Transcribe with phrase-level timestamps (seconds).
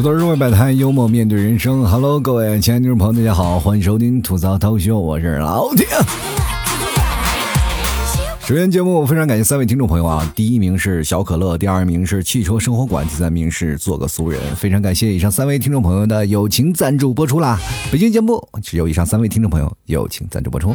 [0.00, 1.84] 吐槽中外百态，幽默面对人生。
[1.86, 5.86] Hello，各位亲爱的听众朋友，大家好，欢迎收听吐槽涛秀，我是老铁。
[8.40, 10.32] 首先，节目非常感谢三位听众朋友啊！
[10.34, 14.40] 第一名是小可乐，第二名是汽车生活馆，第三名是做个俗人。
[14.56, 17.60] 非常感谢以上三位听众朋友的友情赞助播出啦！
[17.92, 20.74] 北京节目只有以上三位听众朋友友情赞助播出。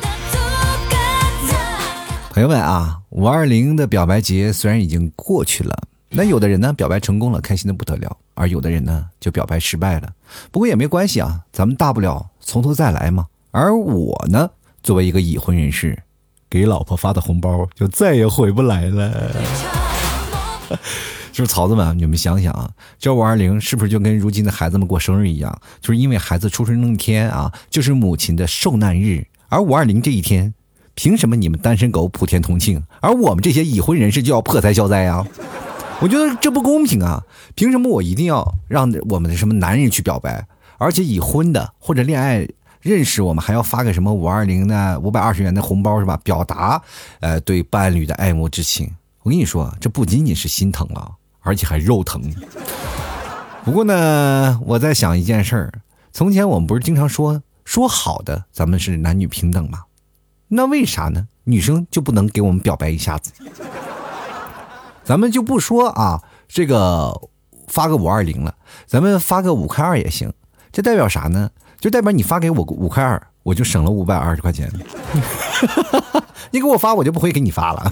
[2.29, 5.75] 朋友们啊，五二零的表白节虽然已经过去了。
[6.09, 10.13] 那有的人呢，表白成功了，开心的不得了；而有的人呢，就表白失败了。
[10.51, 13.27] 不过也没关系啊，咱们大不了从头再来嘛。
[13.51, 14.49] 而我呢，
[14.83, 16.03] 作为一个已婚人士，
[16.49, 19.31] 给老婆发的红包就再也回不来了。
[21.33, 25.59] 就是曹子们，你们想想啊，这五二零是不是就跟如今的孩子们过生日一样？
[25.81, 29.27] 就是因为孩子出生那天啊，就是母亲的受难日。
[29.49, 30.53] 而五二零这一天，
[30.93, 35.27] 凭什么你们单身狗普天同庆，而我们这些已婚人士就要破财消灾啊？
[36.01, 37.23] 我觉得这不公平啊！
[37.55, 40.45] 凭什么我一定要让我们的什么男人去表白，
[40.77, 42.47] 而且已婚的或者恋爱
[42.81, 46.19] 认识我们还要发个什么五二零的五百二十元的红包是吧？
[46.23, 46.81] 表达
[47.21, 48.91] 呃对伴侣的爱慕之情。
[49.23, 52.21] 我跟你说，这不仅仅是心疼了，而且还肉疼。
[53.63, 55.73] 不过呢，我在想一件事儿：
[56.11, 59.85] 从前我们不是经常说说好的咱们是男女平等吗？
[60.49, 61.27] 那为啥呢？
[61.45, 63.31] 女生就不能给我们表白一下子？
[65.05, 67.13] 咱们就不说啊，这个
[67.67, 68.55] 发个五二零了，
[68.87, 70.33] 咱们发个五块二也行。
[70.71, 71.49] 这代表啥呢？
[71.79, 74.69] 就代表你发给我五块二，我就省了五百二十块钱。
[76.49, 77.91] 你给我发，我就不会给你发了。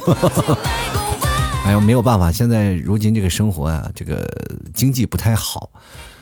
[1.66, 4.28] 哎呦，没有办法，现在如今这个生活啊，这个
[4.74, 5.70] 经济不太好，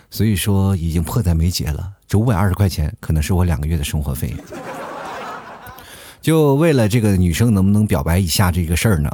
[0.09, 1.93] 所以说已经迫在眉睫了。
[2.05, 4.35] 这五百二十块钱可能是我两个月的生活费。
[6.21, 9.09] 就为了这个女生能不能表白一下这个事儿呢？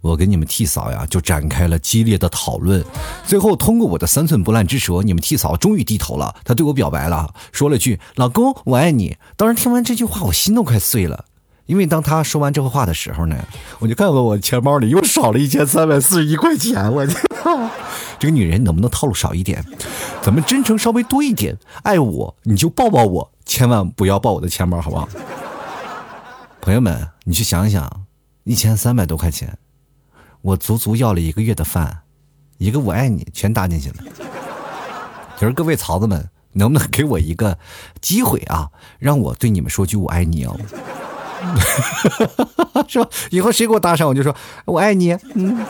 [0.00, 2.84] 我跟你们替嫂呀，就展开了激烈的讨论。
[3.26, 6.34] 最后通过我的三寸不烂之舌，你们替嫂终于低头了。
[6.44, 9.16] 她对我表白了，说了句“老公，我爱你”。
[9.36, 11.26] 当时听完这句话，我心都快碎了。
[11.66, 13.36] 因为当他说完这个话的时候呢，
[13.78, 16.92] 我就看到我钱包里又少了一千三百四十一块钱。
[16.92, 17.14] 我操！
[18.18, 19.64] 这个女人能不能套路少一点？
[20.20, 21.56] 咱们真诚稍微多一点。
[21.84, 25.08] 爱我你就抱抱我，千万不要抱我的钱包，好不好？
[26.60, 28.04] 朋友们，你去想想，
[28.42, 29.56] 一千三百多块钱。
[30.42, 32.00] 我足足要了一个月的饭，
[32.58, 33.96] 一个我爱你全搭进去了。
[35.38, 37.58] 就是各位曹子们，能不能给我一个
[38.00, 38.68] 机会啊，
[38.98, 40.56] 让我对你们说句我爱你哦？
[42.86, 43.08] 是吧？
[43.30, 44.34] 以后谁给我搭讪，我就说
[44.66, 45.12] 我爱你。
[45.34, 45.64] 嗯，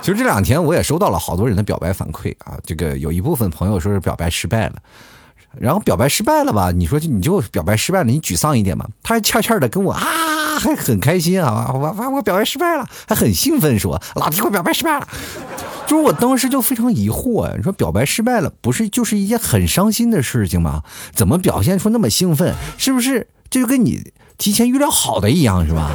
[0.00, 4.76] 其实这两天我也收到了好多人的表白反馈啊，这个有一部分朋友说是表白失败了。
[5.58, 6.70] 然后表白失败了吧？
[6.70, 8.88] 你说你就表白失败了，你沮丧一点嘛？
[9.02, 10.00] 他还欠欠的跟我啊，
[10.60, 11.70] 还很开心啊！
[11.72, 15.08] 我我我表白失败了，还很兴奋说老弟我表白失败了。
[15.86, 20.82] 就是我当时就非常疑惑，你说表白失败了，不是就是一件很伤心的事情吗？
[21.12, 22.54] 怎么表现出那么兴奋？
[22.78, 25.90] 是不是这就跟你提前预料好的一样是吧？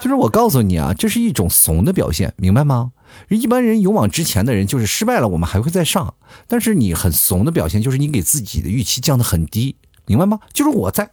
[0.00, 2.92] 就是我告诉你啊，这是一种怂的表现，明白吗？
[3.28, 6.14] 一般人勇往直前的人，就是失败了，我们还会再上。
[6.48, 10.38] 但是你很怂的表现，就是你给自己的预期降得很低，明白吗？
[10.52, 11.10] 就是我在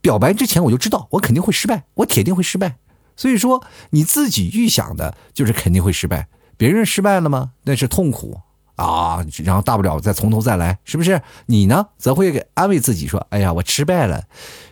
[0.00, 2.76] 表白之前，我就知道我肯定会失败，我铁定会失败。
[3.16, 6.28] 所以说，你自己预想的就是肯定会失败。
[6.56, 7.52] 别人失败了吗？
[7.64, 8.40] 那是痛苦
[8.76, 11.20] 啊，然后大不了再从头再来，是不是？
[11.46, 14.24] 你呢，则会安慰自己说：“哎呀，我失败了，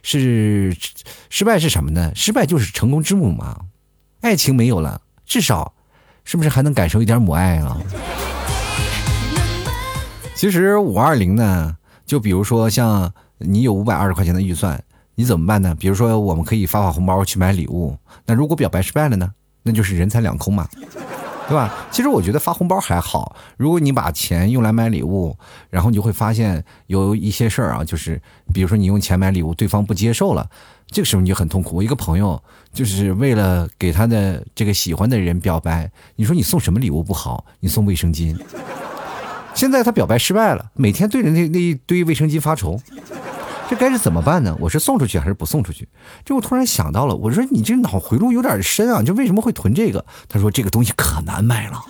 [0.03, 0.77] 是
[1.29, 2.13] 失败是什么呢？
[2.15, 3.57] 失败就是成功之母嘛。
[4.21, 5.73] 爱情没有了，至少。”
[6.29, 7.81] 是不是还能感受一点母爱啊？
[10.35, 14.83] 其实五二零呢，就比如说像你有五百二十块钱的预算，
[15.17, 15.75] 你怎么办呢？
[15.75, 17.99] 比如说我们可以发发红包去买礼物。
[18.25, 19.33] 那如果表白失败了呢？
[19.65, 20.69] 那就是人财两空嘛，
[21.49, 21.89] 对吧？
[21.91, 25.37] 其实我觉得发红包还好，如果你把钱用来买礼物，
[25.71, 28.23] 然后你就会发现有一些事儿啊，就是
[28.55, 30.49] 比如说你用钱买礼物，对方不接受了。
[30.89, 31.75] 这个时候你就很痛苦。
[31.75, 32.41] 我一个朋友
[32.73, 37.45] 就是为了给他的这个喜欢的人表白，你说你送什么礼物不好？
[37.59, 38.39] 你送卫生巾。
[39.53, 42.79] 现在他表白失败了，每天对着那那一堆卫生巾发愁，
[43.69, 44.57] 这该是怎么办呢？
[44.61, 45.89] 我是送出去还是不送出去？
[46.25, 50.05] 这我突然想到了，我说你这脑回路有点深啊，就为什么会囤这个？
[50.29, 51.83] 他说这个东西可难卖了。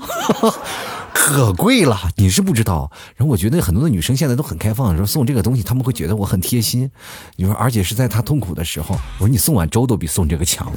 [1.12, 2.90] 可贵了，你是不知道。
[3.16, 6.90] 然后我觉得很多的女生现在都很开放，说送这个东西他们会觉得我很贴心。
[7.36, 10.70] 你说，而且是在她痛苦的时候，我说你送碗粥都比送这个强。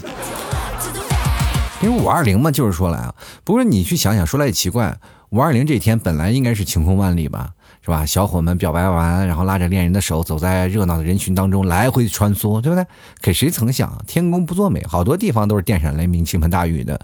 [1.82, 3.16] 因为五二零嘛，就是说来啊，
[3.46, 4.98] 不过你去想想，说来也奇怪，
[5.30, 7.52] 五二零这天本来应该是晴空万里吧，
[7.90, 8.06] 是吧？
[8.06, 12.86] 小伙们表白完，然后拉着恋人的手，走在热闹的人群当中来回穿梭，对不对？
[13.20, 17.00] 可谁曾想，天公不作美，好多地方都是电闪雷鸣、倾盆大雨的。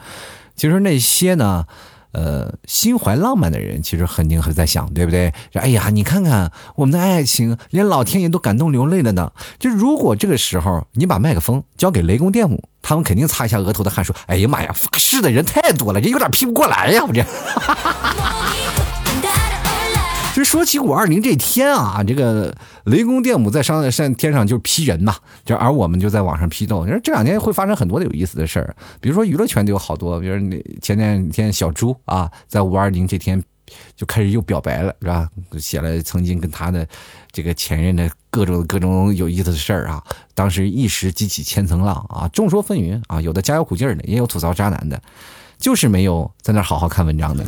[0.56, 1.66] 其实那些呢。
[2.18, 5.34] 呃，心怀浪漫的人，其实肯定还在想，对不对？
[5.52, 9.34] 哎呀，你看看我们的爱情，连老天爷都感动流泪了呢。
[9.60, 17.22] 就如果这个时候你把麦克风交给雷公电母，他们肯定擦一下额头的汗，说：“哎呀妈呀，发誓的人太多了，这有点批不过来呀，我这。”
[20.36, 22.54] 其实说起五二零这天啊，这个
[22.84, 25.16] 雷公电母在上上天上就批人嘛，
[25.46, 26.84] 就而我们就在网上批斗。
[26.84, 33.42] 你说这两天会发生很多的有意思的事儿，比如说娱乐圈都有好多，比如那前两天小猪啊，在五二零这天
[33.96, 35.30] 就开始又表白了，是吧？
[35.58, 36.86] 写了曾经跟他的
[37.32, 40.04] 这个前任的各种各种有意思的事儿啊，
[40.34, 45.02] 当时一时激起千层浪啊，众说纷纭啊，有的加油鼓劲儿的，也有吐槽渣男的，
[45.58, 47.46] 就是没有在那好好看文章的。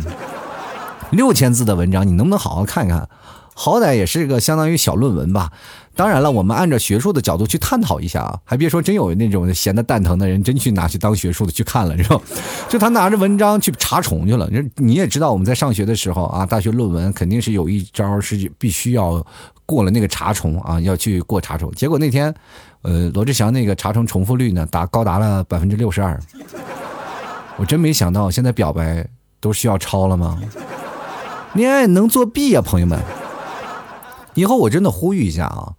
[1.12, 3.08] 六千字的文章，你能不能好好看看？
[3.60, 5.52] 好歹也是个相当于小论文吧。
[5.96, 12.22] 当然了，我们按照学术的角度去探讨一下啊，还别说真有那种闲的蛋疼的人，真去拿去当学术的去看了，是吧？
[12.70, 14.48] 就他拿着文章去查重去了。
[14.76, 19.26] 你也知道，我们在上学的时候啊，大学论文肯定是有一招是必须要
[19.66, 21.72] 过了那个查重啊，要去过查重。
[21.72, 22.32] 结果那天，
[22.84, 26.20] 呃，罗志祥那个查重重复率呢，达高达了百分之六十二。
[27.56, 29.04] 我真没想到，现在表白
[29.40, 30.40] 都需要抄了吗？
[31.58, 33.02] 恋爱能作弊呀，朋友们！
[34.36, 35.74] 以后我真的呼吁一下啊，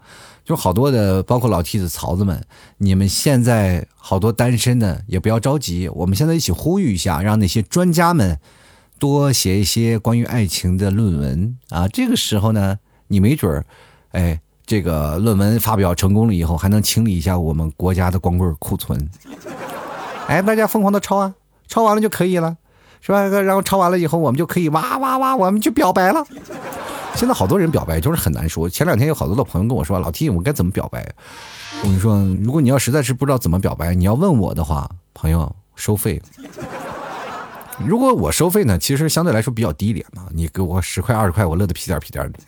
[0.44, 2.44] 就好多的，包括老替子、曹子们，
[2.78, 8.40] 你们现在好多单身的也不要着急，我们现在一起呼吁一下，让那些专家们
[8.98, 11.86] 多写一些关于爱情的论文啊。
[11.86, 13.64] 这个时候呢，你没准儿，
[14.10, 19.08] 哎，这个论文发表成功了以后，还能清理一下我们国家的光棍库存。
[20.26, 21.32] 哎，大家疯狂的抄啊，
[21.68, 22.56] 抄完了就可以了。
[23.00, 23.22] 是吧？
[23.26, 26.24] 然后抄完了以后，我们就可以哇哇哇，我们就表白了。
[27.14, 28.68] 现在好多人表白就是很难说。
[28.68, 31.04] 前两天有好多的朋友跟我说：“老 T，我该怎么表白？”
[31.82, 36.22] 我跟你说，如果你要实在是不知道怎么表白，你要问我的话，朋友收费。
[37.84, 40.26] 如果我收费呢，其实相对来说比较低廉嘛。
[40.32, 42.38] 你给我十块二十块，我乐得屁颠屁颠的。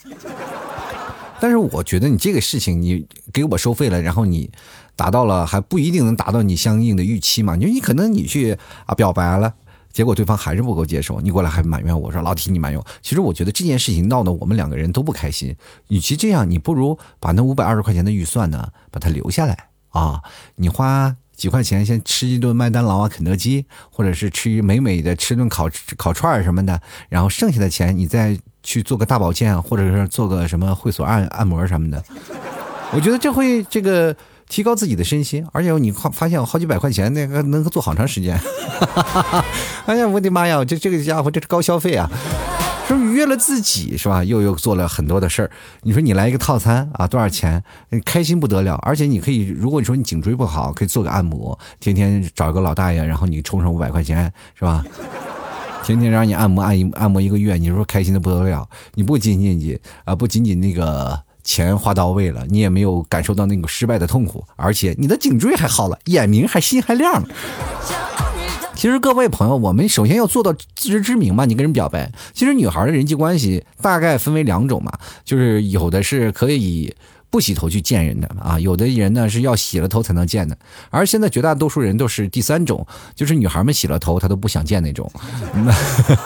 [1.40, 4.48] 但是我觉得你这个事情，你给我收费了，然后你
[4.94, 7.56] 达到了，还不一定能达到你相应的预期嘛。
[7.56, 8.56] 你说你可能你去
[8.86, 9.52] 啊表白了。
[9.92, 12.80] 结果对方还是不够接受，你过来还埋怨我说老提你埋怨。
[13.02, 15.54] 其实我觉得这件事情闹得我们两个人都不开心。
[15.88, 20.20] 与其这样，你不如把那五百二十块钱的预算呢，把它留下来啊。
[20.56, 32.04] 你花几块钱先吃一顿麦当劳啊、肯德基，或者是吃一美美的吃顿烤烤串什么的，然后剩下的钱你再去做个大保健，或者是做个什么会所按按摩什么的。
[32.92, 34.16] 我觉得这会这个。
[34.50, 38.38] 提高自己的身心，而且你发发现好几百块钱那个能够做好长时间。
[39.86, 42.10] 哎呀，我的妈呀，这这个家伙这是高消费啊！
[42.88, 44.24] 说愉悦了自己是吧？
[44.24, 45.50] 又又做了很多的事儿。
[45.82, 47.62] 你说你来一个套餐啊，多少钱？
[48.04, 48.74] 开心不得了。
[48.82, 54.84] 而且你可以，如果你说你颈椎不好，可以做个按摩，天天找一个老大爷，然后你充上五百块钱是吧？
[55.84, 58.68] 天天让你按摩按一按摩一个月，你说开心的不得了。
[58.94, 61.22] 你不仅仅仅啊，不仅仅那个。
[61.50, 67.28] 钱花到位了，你也没有感受到那个失败的痛苦，而且你的颈椎还好了，眼明还心还亮了。
[68.76, 71.44] 其实各位朋友，我们首先要做到自知之明嘛。
[71.46, 74.92] 你跟人表白，其实女孩的人际关系大概分为两种嘛，
[75.24, 76.94] 就是有的是可以。
[77.30, 80.58] 不洗头去见人的啊，有的人呢是要洗了头才能见的，
[80.90, 85.08] 而现在绝大多数人都是第三种，就是女孩们洗了头她都不想见那种。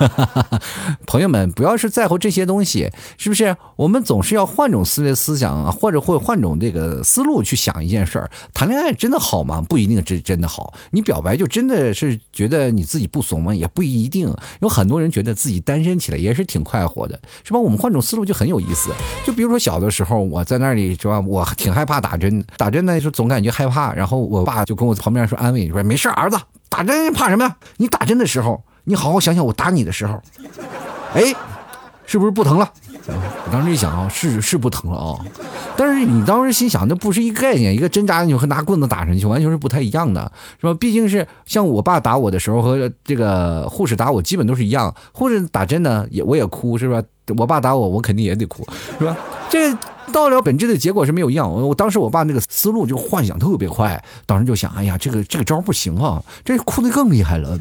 [1.06, 3.54] 朋友们，不要是在乎这些东西，是不是？
[3.76, 8.30] 我们总是要换种思维思想啊，或者会换种这个思路去想一件事儿。
[8.54, 9.60] 谈恋爱真的好吗？
[9.68, 10.72] 不一定真真的好。
[10.90, 13.54] 你表白就真的是觉得你自己不怂吗？
[13.54, 14.34] 也不一定。
[14.60, 17.58] 有很多人觉得自己单身起来也是挺快活的，是吧？
[17.60, 18.90] 我们换种思路就很有意思。
[19.26, 20.93] 就比如说小的时候我在那里。
[21.00, 21.20] 是吧？
[21.20, 23.92] 我挺害怕打针，打针呢就总感觉害怕。
[23.94, 26.36] 然后我爸就跟我旁边说安慰，说没事儿，儿子，
[26.68, 27.56] 打针怕什么呀？
[27.76, 30.20] 你打针的时候，你好好想想我打你的时候，
[31.14, 31.34] 哎，
[32.06, 32.70] 是不是不疼了？
[33.06, 35.20] 我当时一想啊，是是不疼了啊。
[35.76, 40.72] 但是你当时心想，那不是一个概念，一个针扎进去和拿棍子打上去完全是不太一样的，是吧？
[40.80, 44.94] 毕竟是像我爸打我的时候和这个护士打我基本都是一样。
[45.12, 47.02] 护士打针呢，也我也哭，是吧？
[47.36, 48.66] 我爸打我，我肯定也得哭，
[48.98, 49.14] 是吧？
[49.50, 49.76] 这。
[50.12, 51.50] 到了本质的结果是没有一样。
[51.50, 57.58] 我当时我爸那个思路就幻想特别快，当时就想，哎呀，这个这个招不行啊，这哭的更厉害了。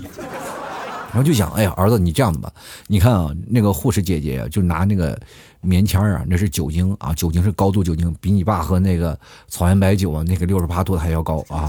[1.12, 2.52] 然后就想，哎呀，儿子，你这样子吧，
[2.88, 5.16] 你看啊，那个护士姐姐就拿那个
[5.64, 9.18] 棉签啊，那是酒精啊，酒精是高度酒精，比你爸喝那个
[9.48, 11.68] 草原白酒啊，那个六十八度的还要高啊。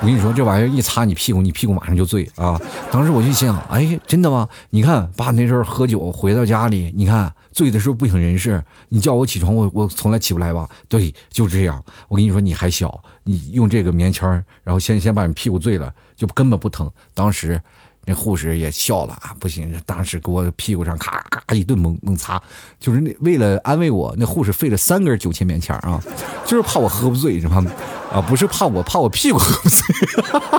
[0.00, 2.60] 我跟你说，这玩意儿一擦你屁股，你屁股马上就醉啊。
[2.90, 4.48] 当时我就想，哎，真的吗？
[4.70, 7.32] 你看爸那时候喝酒回到家里，你看。
[7.52, 10.66] 醉的时候不省人事，你叫我起床，我我从来起不来吧？
[10.88, 11.84] 对，就这样。
[12.08, 14.26] 我跟你说，你还小，你用这个棉签
[14.64, 16.90] 然后先先把你屁股醉了，就根本不疼。
[17.12, 17.60] 当时
[18.04, 22.42] 那护士也笑了啊，不行，当时给我屁股上咔咔一顿猛猛擦，
[22.80, 26.02] 就是那为了安慰我，那护士费了三根酒千棉签啊，
[26.44, 27.70] 就是怕我喝不醉，知道吗？
[28.12, 29.82] 啊，不是怕我怕我屁股喝不醉，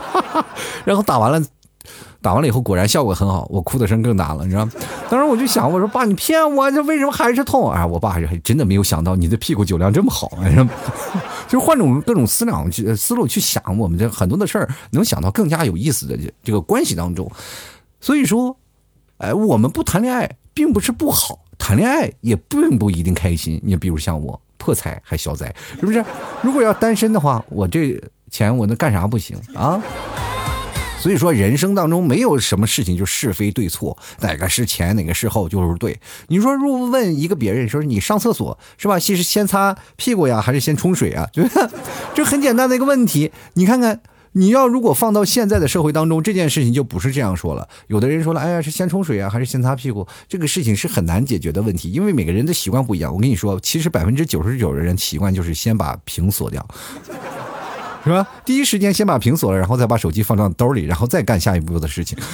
[0.86, 1.46] 然后打完了。
[2.24, 4.72] 打完了以后，果然效果很好，我哭的声更大了，你知道吗？
[5.10, 7.70] 当时我就想，我说爸，你骗我，这为什么还是痛？
[7.70, 10.66] 啊，我爸还真的没有想到你的屁股酒量这么好，你知道
[11.50, 17.30] 就是换种各种思量去思路去想，我们这很多的事儿能想到更加有意思的这个关系当中。
[18.00, 18.56] 所以说，
[19.18, 23.60] 哎，我们不谈恋爱并不是不好，谈恋爱也并不一定开心。
[23.62, 26.04] 你比如像我破财还消灾，是不是？
[26.42, 28.02] 如果要单身的话，我这
[28.32, 29.80] 钱我能干啥不行啊？
[31.04, 36.00] 所以说，人生当中没有什么事情就是非对错，哪个是前，哪个是后就是对。
[36.30, 41.28] 你说，如果问一个别人说是你上厕所是吧，是先擦屁股呀，还是先冲水啊？
[41.36, 41.44] 就
[42.16, 43.34] 这很简单的一个问题。
[43.56, 44.00] 你看看，
[44.32, 47.68] 你要如果放到现在的社会当中，这件事情就不是这样说了。
[47.88, 50.08] 有的人说了，哎呀，是先冲水啊，还是先擦屁股？
[50.30, 53.14] 这个事情是很难解决的问题，因为每个人的习惯不一样。
[53.14, 56.66] 我跟你说，其实百分之九十九的人习惯就是先把屏锁掉。
[58.04, 58.28] 是吧？
[58.46, 62.18] 第一时间先把屏锁了，然后再把手机放到兜里，然后再干下一步的事情。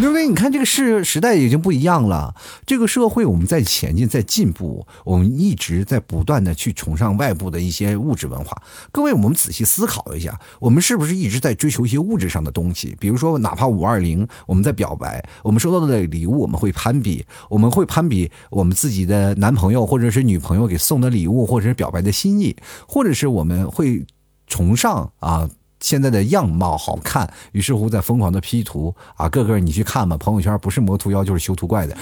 [0.00, 2.34] 因为你看这个时时代已经不一样了，
[2.66, 8.60] 这个社会我们在前进，在进步，我们一直在不断的去崇尚外部的一些物质文化。
[8.90, 12.96] 各位，我们仔细思考一下，我们是不是一直在追求一些物质上的东西？
[12.98, 22.56] 比如说，哪怕五二零，我们在表白，我们收到的礼物，我们会攀比，我们会攀比我们自己的男朋友或者是女朋友给送的礼物，或者是表白的心意，
[22.88, 24.04] 或者是我们会。
[24.46, 25.48] 崇尚啊，
[25.80, 31.96] 现在的样貌好看，于是乎在疯狂的 P 图啊，个个你去看吧，朋友圈不是魔图妖就是修图怪的。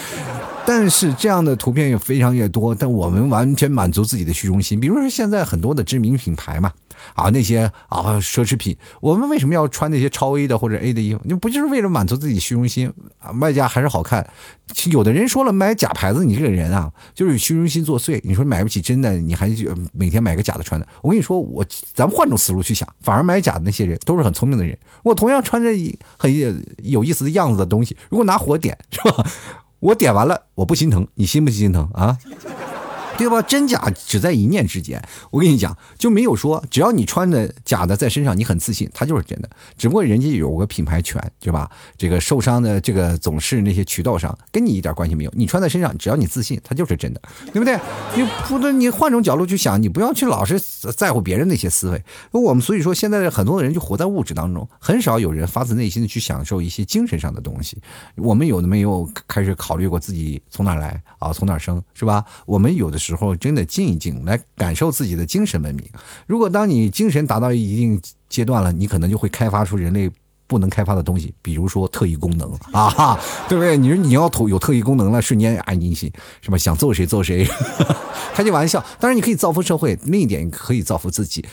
[0.64, 4.78] 但是这样的图片也非常越多，但我们完全满足自己的虚荣心。
[4.78, 6.72] 比如说现在很多的知名品牌嘛，
[7.14, 11.20] 啊那些啊奢侈品，我们为什么要穿那些超 A 的或者 A 的衣服？
[11.24, 13.30] 你不就是为了满足自己虚荣心啊？
[13.40, 14.28] 外加还是好看。
[14.90, 18.20] 有的人说了，买假牌子，你这个人啊，就是虚荣心作祟。
[18.24, 19.50] 你说买不起真的，你还
[19.92, 20.86] 每天买个假的穿的。
[21.02, 24.76] 我跟你说，我咱们换种思路去想，反而买假的那些人都是很聪明的人。
[25.02, 25.68] 我同样穿着
[26.16, 26.32] 很
[26.82, 29.26] 有意思的样子的东西，如果拿火点，是吧？
[29.80, 32.16] 我点完了，我不心疼，你心不心疼啊？
[33.18, 33.40] 对吧？
[33.42, 35.02] 真假只在一念之间。
[35.30, 39.48] 我跟你讲，就没有说只要你穿的假的在身上，你很自信，它就是真的。
[39.76, 41.70] 只不过人家有个品牌权，对吧？
[41.96, 45.32] 这个受伤的这个总是那些渠道商，跟你一点关系没有。
[45.36, 47.20] 你穿在身上，只要你自信，它就是真的，
[47.52, 47.78] 对不对？
[48.16, 50.58] 你不能，你换种角度去想，你不要去老是
[50.96, 52.02] 在乎别人那些思维。
[52.30, 57.80] 我们所以说，现在很多的人就活在物质当中，很少有人发自内心的去享受一些精神上的东西。
[58.16, 61.32] 我们有的没有开始考虑过自己从哪来啊？
[61.32, 62.24] 从哪生是吧？
[62.46, 63.01] 我们有的。
[63.02, 65.84] 时候真的静一静，来感受自己的精神文明。
[66.26, 70.08] 如果当你精神达到一定阶段了，你可能就会开发出人类
[70.46, 73.76] 不能开发的东西，比如说特异功能 啊，哈对不对？
[73.76, 76.56] 你说你要有特异功能了，瞬间安静心是吧？
[76.56, 77.46] 想揍谁揍谁，
[78.34, 78.84] 开句玩笑。
[79.00, 81.44] 当然你可以造福社会，另一点可以造福自己。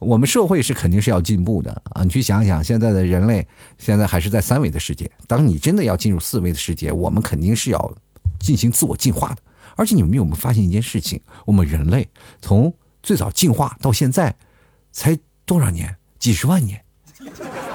[0.00, 2.04] 我们社会是肯定是要进步的啊！
[2.04, 3.44] 你去想想，现在的人类
[3.78, 7.92] 现在还是在三维的世界，当你真的要进入四维的世界，我们肯定是要
[8.38, 9.42] 进行自我进化的。
[9.78, 11.20] 而且你们有没有发现一件事情？
[11.46, 12.08] 我们人类
[12.42, 14.36] 从最早进化到现在，
[14.90, 15.16] 才
[15.46, 15.96] 多少年？
[16.18, 16.84] 几十万年，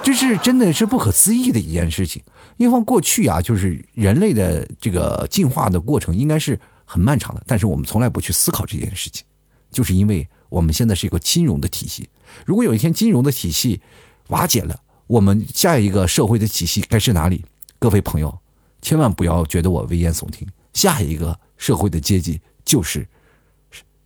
[0.03, 2.21] 这是真的是不可思议的一件事情。
[2.57, 9.25] 因为过去啊，就是人类的这个进化的过程应该是很漫长的，但是我们从来不去思考这件事情，
[9.71, 12.09] 就是因为我们现在是一个金融的体系。
[12.45, 13.81] 如果有一天金融的体系
[14.27, 17.45] 瓦解了，我们下一个社会的体系该是哪里？
[17.79, 18.37] 各位朋友，
[18.81, 21.39] 千万不要觉得我危言耸听，下一个。
[21.55, 23.07] 社会的阶级就是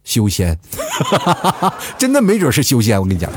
[0.04, 0.56] 修仙，
[1.98, 3.00] 真的没准是修仙。
[3.00, 3.32] 我跟你讲。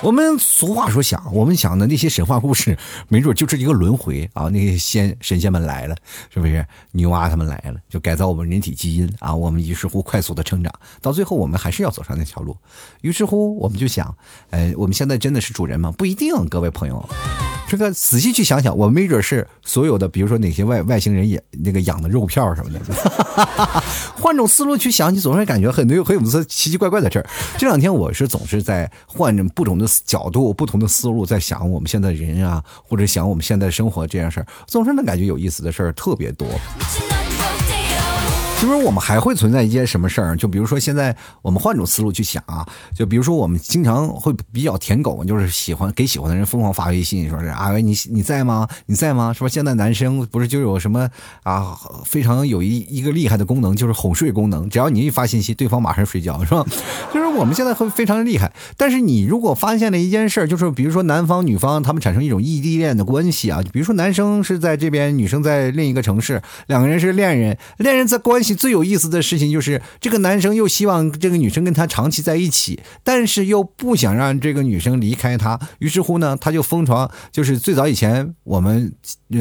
[0.00, 4.44] 我们俗话说想，我们想的那些神话故事，没准就是一个轮回啊！
[4.44, 5.96] 那些仙神仙们来了，
[6.32, 6.64] 是不是？
[6.92, 9.34] 女娲他们来了，就改造我们人体基因啊！
[9.34, 10.72] 我们于是乎快速的成长，
[11.02, 12.56] 到最后我们还是要走上那条路。
[13.00, 14.16] 于是乎，我们就想，
[14.50, 15.92] 呃，我们现在真的是主人吗？
[15.98, 17.08] 不一定，各位朋友，
[17.70, 22.80] 这个仔细去想想，我没准是所有的，比如说哪些外外星人也那个养的肉票什么的。
[24.16, 27.26] 换种思路去想，你总是感觉很多很有思奇奇怪怪的事儿。
[27.56, 29.86] 这两天我是总是在换着不同的。
[30.06, 36.48] 角度不同的思路，在想我们现在人啊，或者想我们现在生活这件事儿，总是能感觉有意思的事儿特别多。
[38.60, 40.36] 就是我们还会存在一些什么事儿？
[40.36, 48.68] 就比如说现在我们换种思路去想啊，就比如说我们经常会比较舔狗，就是喜欢给喜欢的人疯狂发微信，说是啊喂你你在吗？
[48.84, 49.32] 你在吗？
[49.32, 49.48] 是吧？
[49.48, 51.08] 现在男生不是就有什么
[51.42, 51.74] 啊
[52.04, 56.62] 非常有一一个厉害的功能，就是哄睡功能，只要你一发信息，对方马上睡觉，是吧？
[57.14, 58.52] 就是我们现在会非常厉害。
[58.76, 68.49] 但是你如果发现了一件事儿，就是比如说男方女方他们产生一种异地恋的关系啊，比如说男生是在这边，女生在另一个城市，两个人是恋人，恋人在关系。
[68.54, 75.58] 最有意思的事情就是，这个男生又希望这个女生跟他长期在一起，但是又不想让这个女生离开他。
[75.78, 78.92] 于是乎呢，他就疯狂，就是最早以前我们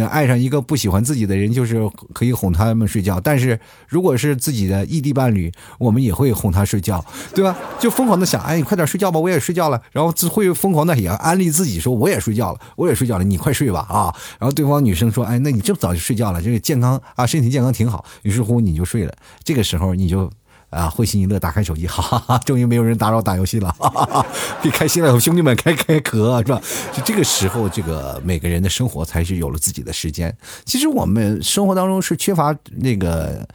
[0.10, 1.80] 爱上一个不喜欢自己的人，就是
[2.14, 3.20] 可以哄他们睡觉。
[3.20, 7.58] 但是如果是自己的异地伴侣，我们也会哄他睡觉，对吧？
[7.80, 9.82] 就疯狂的想，哎，你快点睡觉吧，我也睡觉了。
[9.92, 14.14] 然后会疯狂的也安利自己说，我也睡觉了，我也睡觉了，你快睡吧啊！
[14.38, 18.06] 然后对方女生说，哎，那你这么早就睡觉了，这个健康啊，身体健康挺好。
[18.24, 19.14] 于是乎你就睡了。
[19.44, 20.32] 这个时候你就
[20.70, 24.26] 啊会心一乐，打开手机，哈哈哈，终于没有人打扰打游戏了，哈哈哈，
[24.62, 26.62] 别开心了，兄弟们开开壳是吧？
[26.94, 30.36] 就这个时候，这个每个人的生活才是有了自己的时间。
[30.66, 33.48] 其实我们生活当中是缺乏那个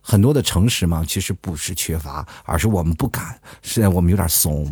[0.00, 1.04] 很多的诚实吗？
[1.06, 4.70] 其实不是缺乏，而是我们不敢，是我们有点怂。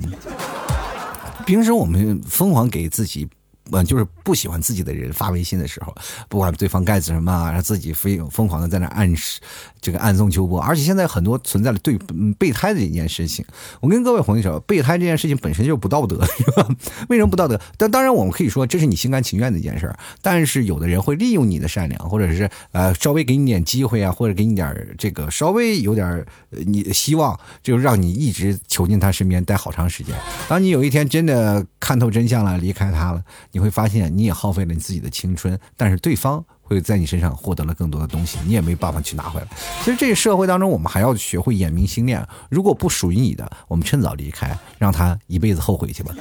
[1.45, 3.29] 平时我们疯狂给自己。
[3.71, 5.95] 嗯，就是不喜欢自己的人发微信的时候，
[6.29, 9.41] 不管对方干什么，让自己非疯狂的在那暗示，
[9.81, 10.61] 这个暗送秋波。
[10.61, 11.97] 而且现在很多存在了对
[12.39, 13.45] 备胎的一件事情。
[13.81, 16.69] 我跟各位朋友说，备胎这件事情本身就不道德， 是吧？
[17.09, 17.61] 为什么不道德？
[17.77, 19.97] 但当然我们可以说这是你心甘情愿的一件事儿。
[20.21, 30.15] 但是有的人会利用你的善良，或者是呃稍微给你点机会啊，或者给你点这个稍微有点你希望，就让你一直囚禁他身边待好长时间。
[30.49, 33.63] 当你有一天真的看透真相了，离开他了，你。
[33.63, 39.47] 会发现你也耗费了你自己的青春，但是对方会在你身上获得了更多的东西，你也没办法去拿回来。
[39.85, 42.27] 其实这个社会当中，我们还要学会眼明心亮。
[42.51, 46.13] 如果不属于你的，我们趁早离开，让他一辈子后悔去吧。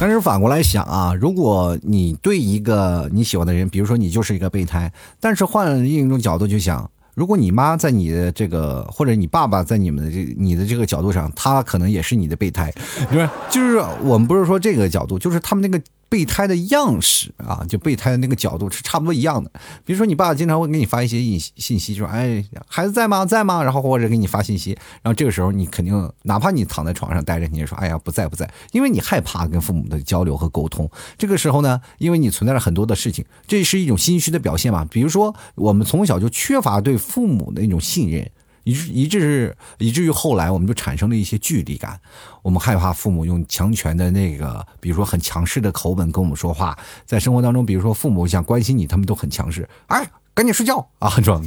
[0.00, 6.90] 但是反过来想啊，如果你对一个你喜欢的人，比如说你就是一个备胎，但是换另一种角度去想。
[7.18, 12.72] 如果你妈在你的这个，或者你爸爸在你们的这你的这个角度上，他可能也是你的备胎，
[13.10, 13.28] 就是？
[13.50, 15.82] 就是我们不是说这个角度，就是他们那个。
[16.08, 19.50] 备胎的样式啊，就备胎的那个角度是差不多一样的。
[19.84, 23.26] 比如说，你爸经常会给你发一些信信息，就说：“哎，孩子在吗？
[23.26, 24.70] 在吗？”然后或者给你发信息，
[25.02, 30.90] 然后这个时候你肯定，哪怕你躺在床上待着，你也说：“哎呀，不在不在。”因为你害怕跟父母的交流和沟通。
[31.16, 34.84] 这个时候呢，因为你存在了很多的事情，这是一种心虚的表现嘛。
[34.90, 38.30] 比如说，我们从小就缺乏对父母的一种信任。
[38.68, 41.98] 以致以致以至于后来我们就产生了一些距离感，
[42.42, 46.76] 我们害怕父母用强权的那个，比如说很强势的口吻跟我们说话，
[47.06, 51.42] 在生活当中，比如说父母想关心你，他们都很强势，哎，赶紧睡觉啊，壮，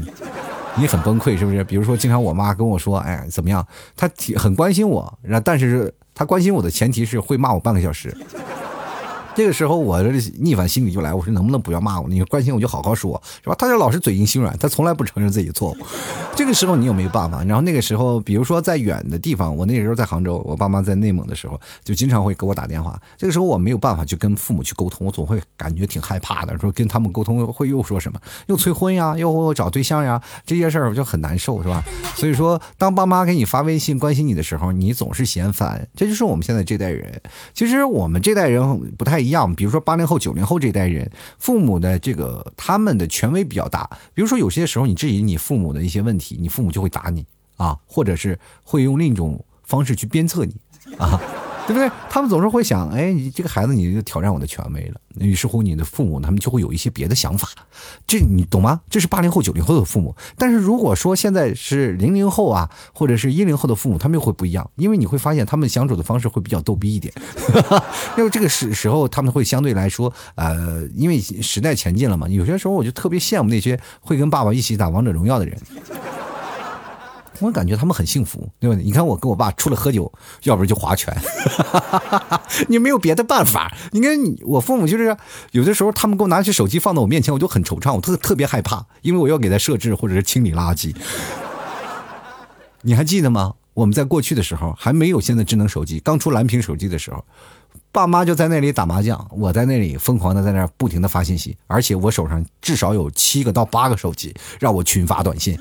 [0.76, 1.64] 你很崩溃是不是？
[1.64, 3.66] 比如说经常我妈跟我说，哎，怎么样？
[3.96, 8.18] 她挺很关心我，然但是她关心我的前提是会骂我半个小时。
[9.34, 12.08] 这个时候，我的逆反心理就来，我说能不能不要骂我？
[12.10, 13.56] 你关心我就好好说，是吧？
[13.58, 15.78] 他就老是嘴硬心软，他从来不承认自己错误。
[16.36, 17.42] 这个时候你有没有办法？
[17.46, 23.00] 然后那个时候，比如说在远的地方，我那个时候在杭州，我爸妈在内蒙的时候，就经常会给我打电话。
[23.18, 31.82] 这个时候我没有办法去跟父母去沟通，我总会感觉挺害怕的，说跟他们沟通会又说什么，又催婚呀，又找对象呀，这些事儿我就很难受，是吧？
[32.16, 35.88] 所以说，当爸妈给你发微信关心你的时候，你总是嫌烦。
[35.96, 37.22] 这就是我们现在这代人。
[37.54, 39.21] 其实我们这代人不太。
[39.22, 43.90] 一样，比如说八零后、九零后这一代人，父母的这个他们的权威比较大。
[44.14, 47.26] 比如说有些时候你质疑你父母的一些问题，你父母就会打你
[47.58, 50.56] 啊，或者是会用另一种方式去鞭策你
[50.98, 51.22] 啊。
[51.68, 51.90] 对不对？
[52.10, 54.96] 他们总是会想，哎，你这个孩子，你就挑战我的权威了。
[55.20, 57.48] 于是乎，你的父母他们就会有一些别的想法。
[58.08, 58.82] 这你懂吗？
[58.90, 60.16] 这是八零后、九零后的父母。
[60.38, 67.14] 但是如果说现在是零零后啊，或者是一零后的父母，他们又会不一样，因为你会发现他们相处的方式会比较逗逼一点。
[68.18, 72.28] 因为这个时时候，他们会相对来说，呃，因为时代前进了嘛。
[72.28, 75.58] 有些时候，我就特别羡慕那些会跟爸爸一起打王者荣耀的人。
[77.42, 78.76] 我感觉他们很幸福，对吧？
[78.76, 80.12] 你看我跟我爸除了喝酒，
[80.44, 81.16] 要不然就划拳，
[82.70, 83.76] 你没有别的办法。
[83.92, 85.18] 你看你我父母就是
[85.52, 90.96] 有的时候他们给我拿起手机放到我面前，我就很惆怅，我特特别害怕，因为我要给他设置或者是清理垃圾。
[92.84, 93.54] 你还记得吗？
[93.74, 97.24] 我们在过去的时候还没有现在智能手机，刚出蓝屏手机的时候，
[97.92, 105.58] 爸妈就在那里打麻将，我在那里疯狂的在那不停的发信息，而且我手上至少有七个到八个手机让我群发短信。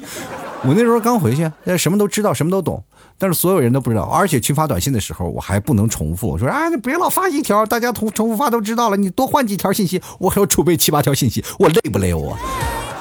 [0.62, 2.82] 我那时候刚回去，那什么都知道，什么都懂，
[3.16, 4.02] 但是所有人都不知道。
[4.02, 6.28] 而且群发短信的时候，我还不能重复。
[6.28, 8.96] 我说啊，你别老发一条，大家重重复发都知道了。
[8.96, 12.36] 你多换几条信息，我还要储备七八条信息，我累不累我？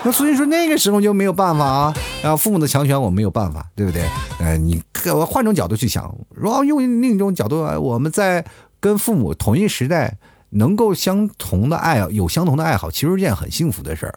[0.03, 1.93] 那所以说那个时候就没有办法啊。
[2.23, 4.03] 然后父母的强权我没有办法，对不对？
[4.39, 4.81] 呃，你
[5.13, 8.45] 我换种角度去想，如果用另一种角度，我们在
[8.79, 10.17] 跟父母同一时代，
[10.51, 14.15] 能够相同的爱，有相同的爱好，其实是件很幸福的事儿。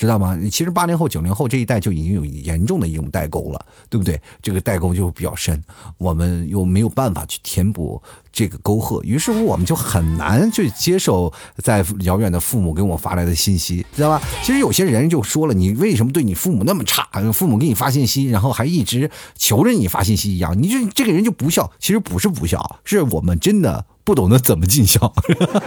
[0.00, 0.34] 知道吗？
[0.50, 4.18] 其实八零后、九零后这一代就已经有严重的一种代沟了，对不对？
[4.40, 5.62] 这个代沟就比较深，
[5.98, 14.22] 我们又没有办法去填补这个沟壑，于是乎我们就很难去接受在遥远的父母给我发来的信息，知道吧？
[14.42, 17.06] 其实有些人就说了，你为什么对你父母那么差？
[17.34, 21.70] 父母给你发信息，然后还一直求着你发信息一样，你这这个人就不孝。
[21.78, 25.12] 其实不是不孝，是我们真的不懂得怎么尽孝。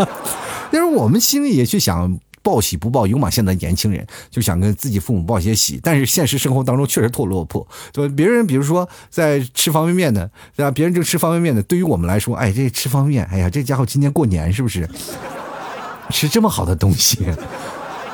[0.74, 2.17] 但是我们心里也去想。
[2.43, 7.65] 报喜不报忧嘛，现在年轻人就想跟自己父母报些喜，但是现实生活当中确实特落魄。
[7.91, 8.13] 对吧？
[8.15, 10.69] 别人比如说在吃方便面的，对吧？
[10.69, 14.88] 别人正吃方便面的，对于我们来说，哎，这吃方便面，哎呀，这家伙今年过年是不是
[16.12, 17.25] 吃这么好的东西？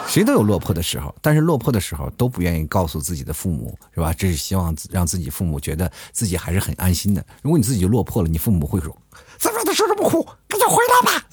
[0.07, 4.13] 谁都有落魄的时候，但是落魄的时候都不愿意告诉自己的父母，是吧？
[4.13, 7.23] 这是希望让自己父母觉得自己还是很安心的。
[7.41, 8.95] 如果你自己落魄了，你父母会说。
[9.37, 10.38] 在外头受这么苦，赶紧
[10.69, 11.25] 回来吧。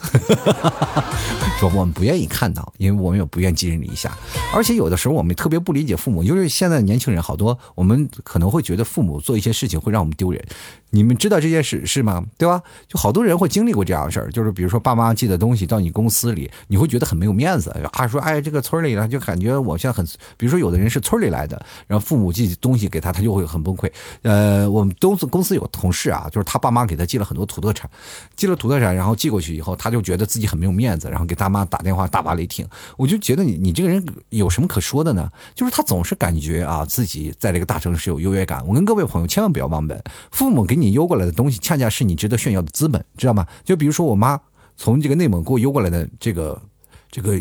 [1.61, 4.15] 说我们不愿意看到，因为我们也不愿寄人篱下。
[4.55, 10.45] 而且有的时候我们特别不理解父母，就是现在年轻人好多，我们可能会觉得父母做一些事情会让我们丢人。
[10.91, 12.25] 你们知道这件事是吗？
[12.39, 12.63] 对吧？
[12.89, 18.07] 就好多人会经历过这样的事儿，就是比如说爸妈寄的东西到你公司里，你会觉得很没有面子啊。
[18.07, 23.91] 说哎，这个村里呢，就感觉我现在很，比如说有的人是村里来的，然后父母寄东西给他，他就会很崩溃。
[24.23, 27.91] 呃，我们公司公司有同事啊，就是他爸妈给他寄了很多土特产。
[28.37, 32.67] 寄了土特产，然后寄过去以后，他就觉得自己很没有面子，然后给大妈打电话大发雷霆。
[32.97, 35.29] 我就觉得你你这个人有什么可说的呢？
[35.55, 38.65] 就是他总是感觉啊自己在这个大城市有优越感。
[38.67, 43.45] 我跟各位朋友千万不要忘本，父母给你你邮过来的东西，恰恰是你值得炫耀的资本，知道吗？
[43.65, 44.41] 就比如说我妈
[44.77, 46.63] 从这个内蒙给我邮过来的这个
[47.11, 47.37] 这个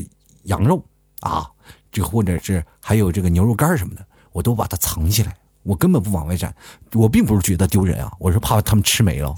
[0.46, 0.84] 羊肉
[1.20, 1.46] 啊，
[1.92, 6.54] 这或者是还有这个牛肉干什么的，我都把它藏起来，我根本不往外展。
[6.94, 9.36] 我并不是觉得丢人啊，我是怕他们吃没了。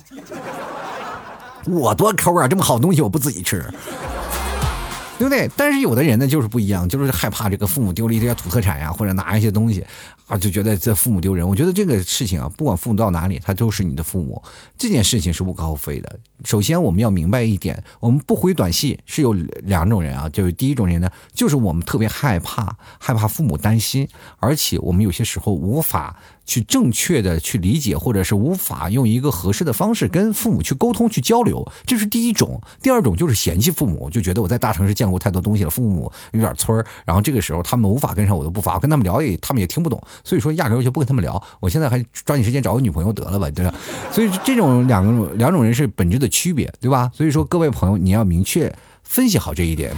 [1.65, 2.48] 我多抠啊！
[2.48, 3.70] 这么好东西我不自己吃，
[5.17, 5.52] 对不对？
[5.58, 9.86] 但是有的人呢就是不一样，就是害怕这个父母丢了一些土特产呀，或者拿一些东西。
[10.28, 11.48] 啊，就觉得这父母丢人。
[11.48, 14.42] 我觉得这个事情啊，不管父母到哪里，他都是你的父母。
[14.78, 16.20] 这件事情是无可厚非的。
[16.44, 20.28] 首先，我们要明白一点，我们不回短信是有两种人啊。
[20.30, 24.08] 就是第一种人呢，就是我们特别害怕，害怕父母担心，
[24.40, 31.66] 而且我们有些时候无法去正确的去理解，或者是无法用一个合适的方式跟父母去沟通、去交流。
[31.86, 32.62] 这是第一种。
[32.82, 40.02] 第二种就是嫌弃父母，就觉得我在大城市见过太多东西了，父母有点村儿，然后这个时候他们无法跟上我的步伐，跟他们聊也他们也听不懂。
[40.23, 41.41] 所以说，压根就不跟他们聊。
[41.60, 43.73] 我现在还抓紧时间找个女朋友得了吧，对吧？
[44.12, 47.12] 所以这种两个两种人是本质的区别，对吧？
[47.13, 49.95] 所以说，各位朋友，你要明确分析好这一点。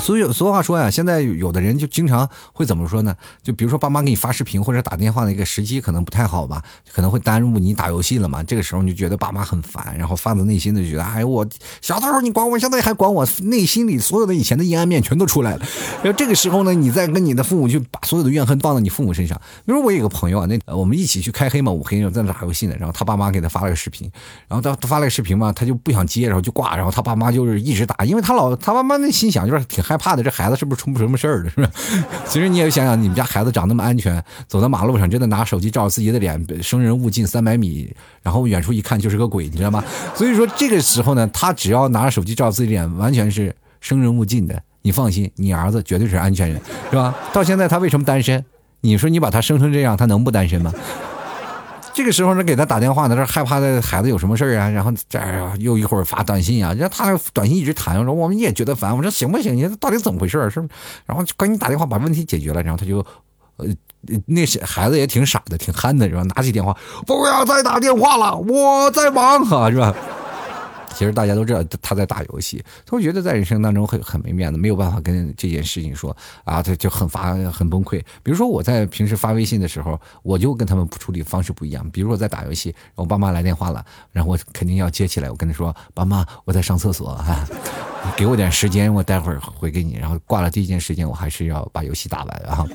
[0.00, 3.14] 所以俗话说呀，现在有的人就经常会怎么说呢？
[3.42, 8.42] 就比如说爸妈给你发视频或者打电话的一个时机可能不太好吧，可能会耽误你打游戏了嘛。
[8.42, 11.46] 这个时候你就觉得爸妈很烦，然后发自内心的觉得，哎，我
[11.80, 15.66] 小的时候你管我，现在还管我，内心里所有的以前的阴暗面全都出来了。
[16.02, 19.40] 然后这个时候呢，你再跟你的父母去把所有的怨恨放到你父母身上。
[19.66, 24.10] 比如我有个朋友啊，那我们一起去开黑嘛，五黑在那打游戏呢，然后他爸妈给他发了个视频，
[24.48, 30.64] 然后他他发了个视频嘛，他就不想接，然后就挂，然后他爸妈就是一直打，因为他老他爸妈那心想就是挺害怕的，这孩子是。
[30.70, 31.68] 不是出什么事儿了， 是吧？
[32.24, 39.82] 其实你也想想，你们家孩子长那么安全，走在马路上真的拿手机照自己的脸，生人勿近三百米，然后远处一看就是个鬼，你知道吗？
[40.14, 44.62] 所以说这个时候呢，他只要拿手机照自己脸，完全是生人勿近的。
[44.82, 47.12] 你放心，你儿子绝对是安全人，是吧？
[47.32, 48.44] 到现在他为什么单身？
[48.82, 50.72] 你说你把他生成这样，他能不单身吗？
[52.00, 54.70] 这个时候呢，给他打电话呢，这害怕的孩子有什么事儿啊？
[54.70, 55.20] 然后这
[55.58, 59.54] 又一会儿发短信啊，让他短信一直弹，我说我们也觉得烦，我说行不行？
[59.54, 60.48] 你到底怎么回事儿？
[60.48, 60.72] 是不是？
[61.04, 63.04] 然后赶紧打电话把问题解决了，然后他就，
[63.58, 63.66] 呃，
[64.24, 66.22] 那些孩子也挺傻的，挺憨的，是吧？
[66.34, 66.74] 拿起电话，
[67.06, 69.94] 不要再打电话了，我在忙啊，是吧？
[71.00, 77.98] 其实大家都知道他在打游戏，他会觉得在人生当中很很没面子，没有办法跟这件事情说啊，他就很发很崩溃。
[78.22, 81.88] 比如说我在平时发微信的时候，我就跟他们处理方式不一样。
[81.88, 83.82] 比如说我在打游戏，我爸妈来电话了，
[84.12, 87.48] 然后我肯定要接起来，我跟他说：“爸妈，我在上厕所哈，
[88.14, 92.66] 给我点时间，我待会儿回给你。”然后挂了第一件事情，我还是要把游戏打完啊。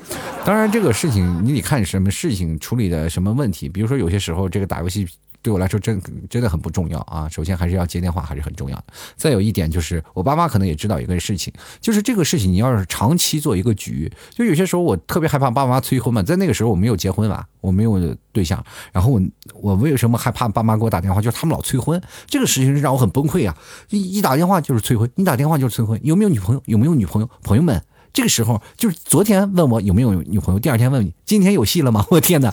[0.44, 5.06] 当然这个事情你得看什么事情处理的什么问题，比如说有些时候这个打游戏。
[5.46, 7.28] 对我来说真真的很不重要啊。
[7.28, 8.84] 首先还是要接电话，还是很重要的。
[9.14, 17.96] 再有一点就是，我爸妈可能也知道一个事情，就是这个事情你要是长期做一个局，就有些时候我特别害怕爸妈催婚嘛，在那个时候我没有结婚嘛，我没有
[18.32, 19.22] 对象，然后我
[19.54, 21.22] 我为什么害怕爸妈给我打电话？
[21.22, 23.56] 就是他们老催婚，这个事情让我很崩溃啊！
[23.90, 26.62] 一一打电话就是催婚，你打电话就是催婚，有没有女朋友？
[26.66, 27.30] 有没有女朋友？
[27.44, 27.80] 朋友们。
[28.12, 32.06] 这个时候就是昨天问我有没有女朋友，第二天问你今天有戏了吗？
[32.08, 32.50] 我天哪，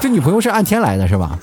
[0.00, 1.38] 这女朋友是按天来的，是吧？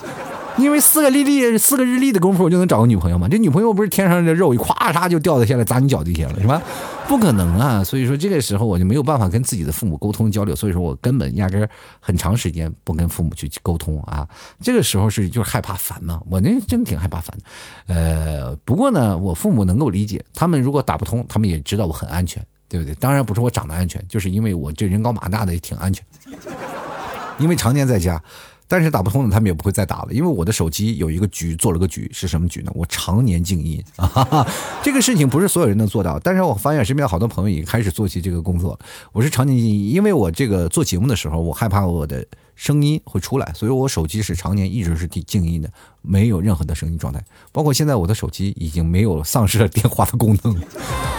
[0.59, 3.27] 因为四个日历四个日历的功夫我就能找个女朋友吗？
[3.29, 6.61] 这女朋友不是天上的肉，一咵嚓就掉下来砸你脚底下了，是吧？
[7.07, 7.83] 不可能啊！
[7.83, 11.67] 所以说这个时候我就没有办法跟自己的父母沟通交流，所以说我根本压根
[11.99, 14.27] 很长时间不跟父母去沟通啊。
[14.61, 17.95] 这个时候是就是害怕烦嘛，我那真挺害怕烦的。
[17.95, 22.45] 呃，不过呢，我父母能够理解，他们如果打不通，他们也知道我很安全。
[22.71, 22.93] 对不对？
[22.99, 26.05] 当然不是我长得安全，就是因为我这人高马大的也挺安全。
[27.39, 28.21] 因为常年在家，
[28.69, 30.13] 但是打不通的他们也不会再打了。
[30.13, 32.71] 因为我的手机有一个局，做了个局，是什么局呢？
[32.73, 34.47] 我常年静音啊哈哈，
[34.81, 36.17] 这个事情不是所有人能做到。
[36.19, 38.79] 但是我发现身边好多朋友已经开始做起这个工作。
[39.11, 42.25] 我是常年静音，因为我这个做节目的时候，我害怕我的。
[42.59, 47.23] 声音会出来，所以我手机是常年一直是静音的，没有任何的声音状态。
[47.53, 50.53] 包括现在我的手机已经没有丧失了电话的功能，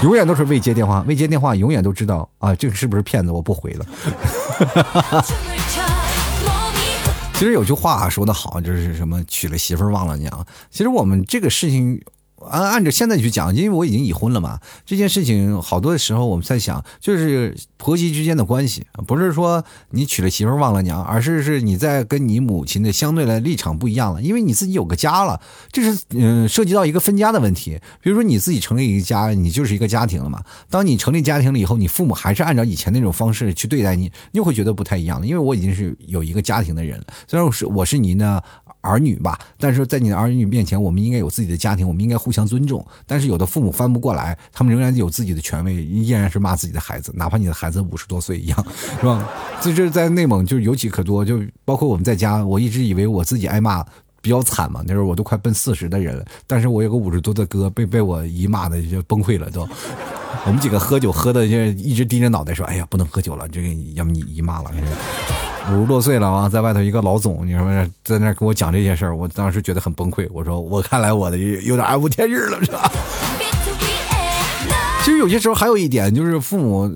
[0.03, 3.33] 永远都是未接电话，未接电话永远都知道啊，这个是不是骗子？
[3.33, 3.87] 我不回了。
[7.40, 10.46] 其实有句话说的好，就是什么娶了媳妇忘了娘。
[10.70, 11.98] 其实我们这个事情。
[12.48, 27.79] 按按照现在去讲，因为我已经已婚了嘛，这件事情好多的时候我们在想，就是婆媳之间的关系，不是说你娶了媳妇忘了娘，而是是你在跟你母亲的相对的立场不一样了，因为你自己有个家了，这是嗯涉及到一个分家的问题。
[28.00, 30.42] 比如说你自己成立一个家，你就是一个家庭了嘛。
[30.68, 35.26] 当你成立家庭了以后，你父母还是按照以前那种方式去对待你，你会觉得不太一样了。
[35.26, 38.42] 因为我已经是有一个家庭的人了，虽然我是我是您的
[38.83, 42.85] 儿女吧，但是在你的儿女面前，我们应该有自己的家庭，我们应该互相尊重。
[43.07, 48.66] 但是有的父母翻不过来，他们仍然有自己的权威，依然是骂自己的孩子，哪怕你的孩子五十多岁一样，
[48.99, 49.29] 是吧？
[49.61, 53.85] 这这在内蒙就有几可多，就包括我们在家，我一直以为我自己挨骂
[54.23, 59.69] 比较惨嘛，那时候我都快奔四十的人了，但是我有个五十多的哥被被我姨骂的就崩溃了都。
[60.47, 64.71] 我们几个喝酒喝的就一直低着脑袋说：“哎呀，不能喝酒了，这个要么你姨骂了。”
[65.73, 67.64] 五十多岁了啊，在外头一个老总，你说
[68.03, 70.27] 在那跟我讲这些事儿，我当时觉得很崩溃。
[70.33, 72.90] 我说我看来我的 有点暗无天日了，是吧？
[75.05, 76.90] 其实有些时候还有一点，就是父母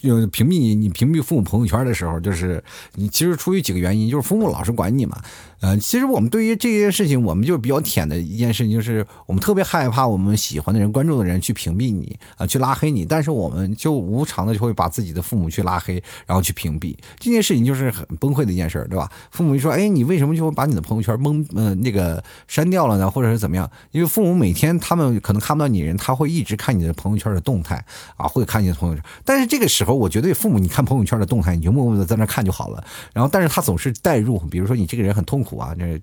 [0.00, 2.62] 就屏蔽你，你屏蔽父母朋友圈的时候，就是
[2.94, 5.20] 你其实出于几个原因，就是父母老是管你嘛。
[5.60, 13.04] 呃，其实我们对于这件事情，我们就比较舔的一件事情，就是我们特别害怕我们喜欢的人、关注的人去屏蔽你啊，去拉黑你。
[13.04, 19.10] 但是我们就无偿的就会把自己的父母去拉黑，然后去屏蔽这件事情，就是很崩溃的一件事，对吧？
[19.32, 23.10] 父母一说，哎，你为什么就会把你的朋友圈蒙呃那个删掉了呢？
[23.10, 23.68] 或者是怎么样？
[23.90, 27.84] 因为父母每天他们可能看不到你人，他会一直看你的朋友圈的动态
[28.16, 29.04] 啊，会看你的朋友圈。
[29.24, 32.84] 但是这个时候，我觉得父母你看朋友圈的动态，你就默默的在那看就好了。
[33.12, 35.38] 然后，但是他总是代入，比如说你这个人很痛。
[35.38, 35.98] 苦啊，这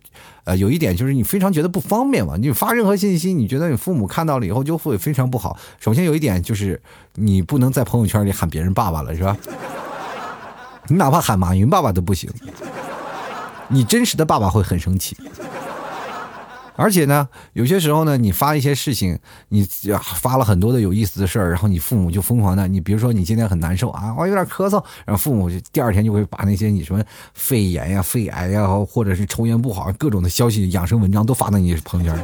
[0.45, 2.35] 呃，有一点就是你非常觉得不方便嘛。
[2.37, 5.55] 你发任何信息，你觉得你父母看到了以后就会非常不好。
[5.79, 6.81] 首先有一点就是
[7.15, 9.37] 你不能在朋友圈里喊别人爸爸了，是吧？
[10.87, 12.27] 你哪怕喊马云爸爸都不行，
[13.67, 15.15] 你真实的爸爸会很生气。
[16.75, 19.17] 而且呢，有些时候呢，你发一些事情，
[19.49, 19.67] 你
[20.19, 32.23] 发了很多的有意思的事儿，然后你父母就疯狂的，你比如说你今天很难受啊，我有点咳嗽，然后父母就第二天就会把那些你什么肺炎呀、肺癌呀，或者是抽烟不好各种的消息、养生文章都发到你朋友圈。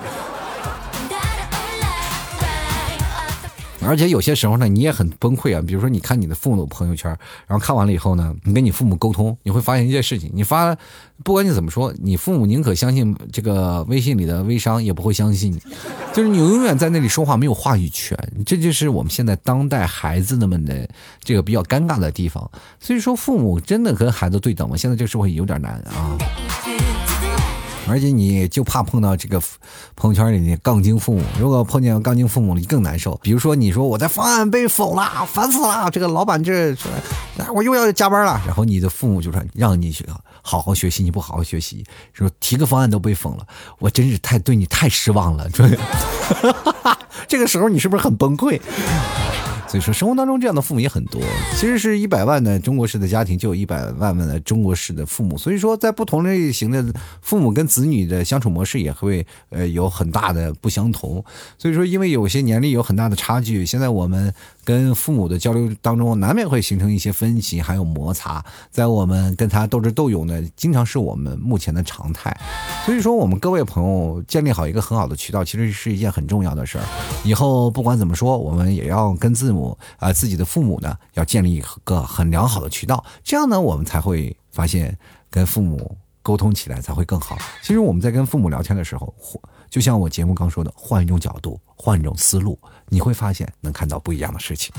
[3.83, 5.61] 而且有些时候呢，你也很崩溃啊。
[5.65, 7.09] 比如说，你看你的父母朋友圈，
[7.47, 10.75] 然后看完了以后呢，你跟你父母沟通，你会发现一件事情：你发，
[11.23, 15.61] 不管你怎么说，你父母宁可相信这个微信里的微商，也不会相信你。
[16.13, 20.87] 就是你永远在那里说话没有话语权，这就是我们现在当代孩子们的
[21.23, 22.49] 这个比较尴尬的地方。
[22.79, 24.75] 所以说，父母真的跟孩子对等吗？
[24.77, 26.17] 现在这个社会有点难啊。
[27.91, 29.41] 而且你就怕碰到这个
[29.97, 33.19] 朋友圈里的杠精父母，如果碰见杠精父母，你更难受。
[33.21, 35.89] 比如说，你说我的方案被否了，烦死了！
[35.91, 36.89] 这个老板这说，
[37.53, 38.41] 我又要加班了。
[38.45, 40.05] 然后你的父母就说，让你去
[40.41, 43.45] 好好学习，你不好好学习，说提个方案都被否了，
[43.79, 45.49] 我真是太对你太失望了。
[47.27, 48.59] 这个时候你是不是很崩溃？
[49.71, 51.21] 所以说，生活当中这样的父母也很多。
[51.55, 55.37] 其实是一百万的中国式的家庭，就有一百万万的中国式的父母。
[55.37, 56.83] 所以说，在不同类型的
[57.21, 61.23] 父母跟子女的相处模式也会呃有很大的不相同。
[61.57, 64.33] 所以说，因为有些年龄有很大的差距，现在我们
[64.65, 68.43] 跟父母的交流当中，难免会形成一些分歧，还有摩擦。
[68.71, 72.37] 在我们跟他斗智斗勇呢，经常是我们目前的常态。
[72.85, 76.83] 所以说，我们各位朋友建立好一个很好的渠道，其实是一件很重要的事儿。
[77.23, 79.60] 以后不管怎么说，我们也要跟字母
[79.97, 84.97] 啊自己的父母呢，要建立一个很良好的渠道，这样呢，我们才会发现
[85.29, 87.37] 跟父母沟通起来才会更好。
[87.61, 89.13] 其实我们在跟父母聊天的时候，
[89.69, 94.73] 就像我节目刚说的，换一种角度，换一种思路，你会发现能看到不一样的事情。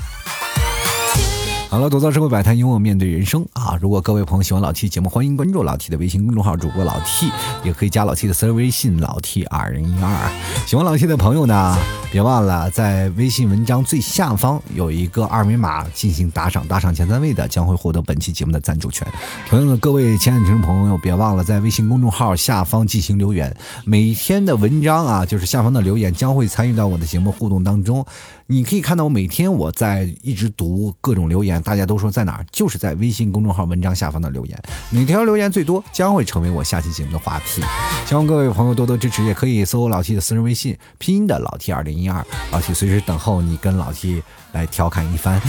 [1.73, 3.75] 好了，躲到社会摆摊，幽默面对人生啊！
[3.81, 7.31] 如果各位朋友喜欢老 T 节目，欢迎关注老 T 的微信公众号，主播老 T，
[7.63, 10.31] 也可以加老 T 的私人微信老 T 二零一二。
[10.67, 11.75] 喜欢老 T 的朋友呢，
[12.11, 19.07] 别忘了在微信文章最下方有一个二维码进行打赏，打赏前三位的将会获得本期节目的赞助权。
[19.49, 23.51] 同样的，各位亲爱的听众朋友，别忘了在微信公众号下方进行留言，
[23.83, 28.05] 每天的文章啊，就是下方的留言将会参与到我的节目互动当中。
[28.47, 32.45] 你可以看到我每天我在一直读各种留言，大家都说在哪儿？
[32.51, 37.63] 就是在微信公众号文章下方的留言，哪条留言最多将会成为我下期节目的话题。
[38.05, 45.41] 希望各位朋友多多支持，也可以搜老 T 的私人微信，拼音的老 T 二零一二，老 T 随时等候你跟老 T 来调侃一番。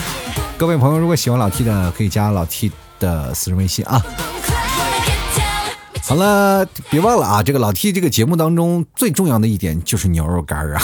[0.56, 4.00] 各位朋友，如果喜欢老 T 的，可以加老 T 的私人微信啊。
[6.06, 10.80] 好了，别忘了啊，这个老 T 这个节目当中最重要的一点就是牛肉干啊。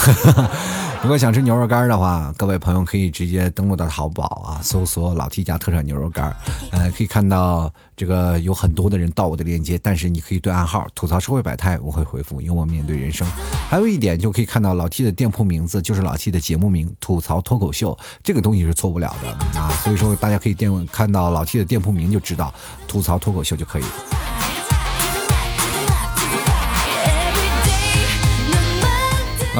[1.03, 6.31] 如果想吃牛肉干的话，各位朋友可以直接登录到淘宝啊，搜索“老 T 家特产牛肉干”，
[6.71, 13.27] 呃，可以看到这个有很多的人到我的链接，但是你可以对暗号吐槽社会百态，我会回复，因为我面对人生。
[13.67, 22.53] 还有一点就可以看到老 T 的店铺名字就是老 T 的节目名“吐槽脱口秀”，这个东西是错不了的啊，所以说大家可以店看到老 T 的店铺名就知道
[22.87, 23.89] “吐槽脱口秀”就可以了。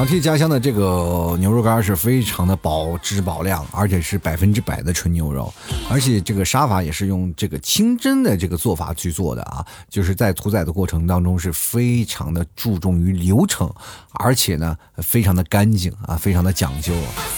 [0.02, 5.54] 老 T 家乡的这个牛肉干是非常的保质保量，而且是百分之百的纯牛肉，
[5.88, 13.72] 而且这个杀法也是用这个清真的这个做法去做的啊，就是在屠宰的过程当中是非常的注重于流程，
[14.14, 16.92] 而且呢非常的干净啊，非常的讲究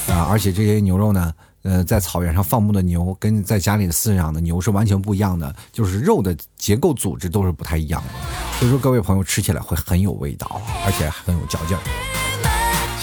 [0.09, 12.24] 啊，而且这些牛肉呢，呃，在草原上放牧的牛跟在家里的饲养的牛是完全不一样的，就是肉的结构组织都是不太一样的，所以说各位朋友吃起来会很有味道，而且很有嚼劲儿。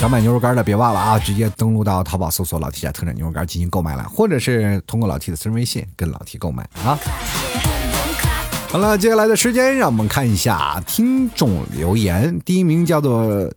[0.01, 6.97] 想买牛肉干的别忘了啊，直接登录到淘宝搜索“老 T 家特产牛肉干”进行购买了，或者是通过老 T 的私人微信跟老 T 购买啊。
[8.69, 12.41] 好了，接下来的时间让我们看一下听众留言。
[12.43, 13.47] 第一名叫做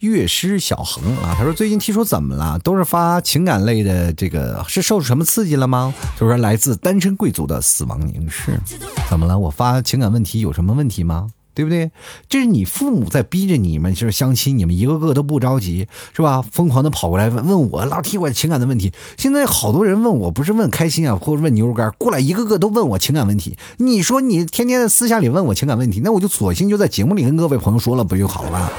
[0.00, 2.58] 乐师小恒啊，他说最近听说怎么了？
[2.58, 5.94] 都是发情感类的，这个是受什么刺激了吗？
[6.20, 8.60] 就说来自单身贵族的死亡凝视，
[9.08, 9.38] 怎么了？
[9.38, 11.28] 我发情感问题有什么问题吗？
[11.54, 11.90] 对不对？
[12.28, 16.42] 这是你父母在逼着你们，就是相亲，你们一个个都不着急，是吧？
[16.42, 18.92] 疯狂的跑过来问问我，老提我情感的问题。
[19.16, 23.56] 现在好多人问我，不是问开心啊，或者问牛肉干，过来一个个都问我情感问题。
[23.78, 28.70] 你说你天天在私下里问我情感问题，那我就索性就在节目里跟各位朋友说了，不就好了吗？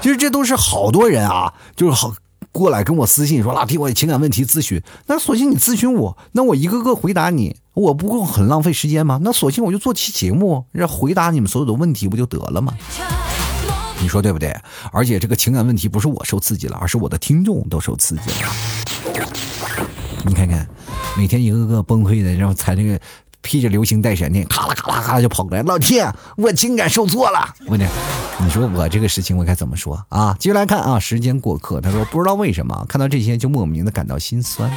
[0.00, 2.14] 其实这都是好多人啊，就是好。
[2.54, 9.18] 过来跟我私信说老弟，我有情感问题咨询，那索性你咨询我，那我一个个回答你，我不会很浪费时间吗？
[9.24, 12.72] 那索性我就做期节目，让回答你们所有的问题，不就得了吗？
[14.00, 14.56] 你说对不对？
[14.92, 18.48] 而且这个情感问题不是我受刺激了，而是我的听众都受刺激了。
[20.24, 20.64] 你看看，
[21.18, 23.00] 每天一个个崩溃的，然后踩这个。
[23.44, 25.62] 披着流星带闪电，咔啦咔啦咔啦就跑过来。
[25.62, 27.38] 老天，我情感受挫了。
[27.66, 27.86] 我呢，
[28.40, 30.34] 你说我这个事情我该怎么说啊？
[30.40, 34.70] 继续来看啊，时间过客，他说不知道为什么看到这些就莫名的感到心酸。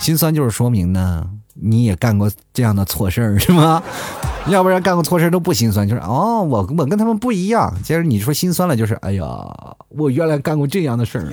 [0.00, 3.80] 心酸就是说明呢，你也干过这样的错事儿是吗？
[4.48, 7.72] 要不然干过错事儿都不心酸，就是哦，我我跟他们不一样。
[7.84, 9.24] 接着你说心酸了，就是哎呀，
[9.88, 11.32] 我原来干过这样的事儿。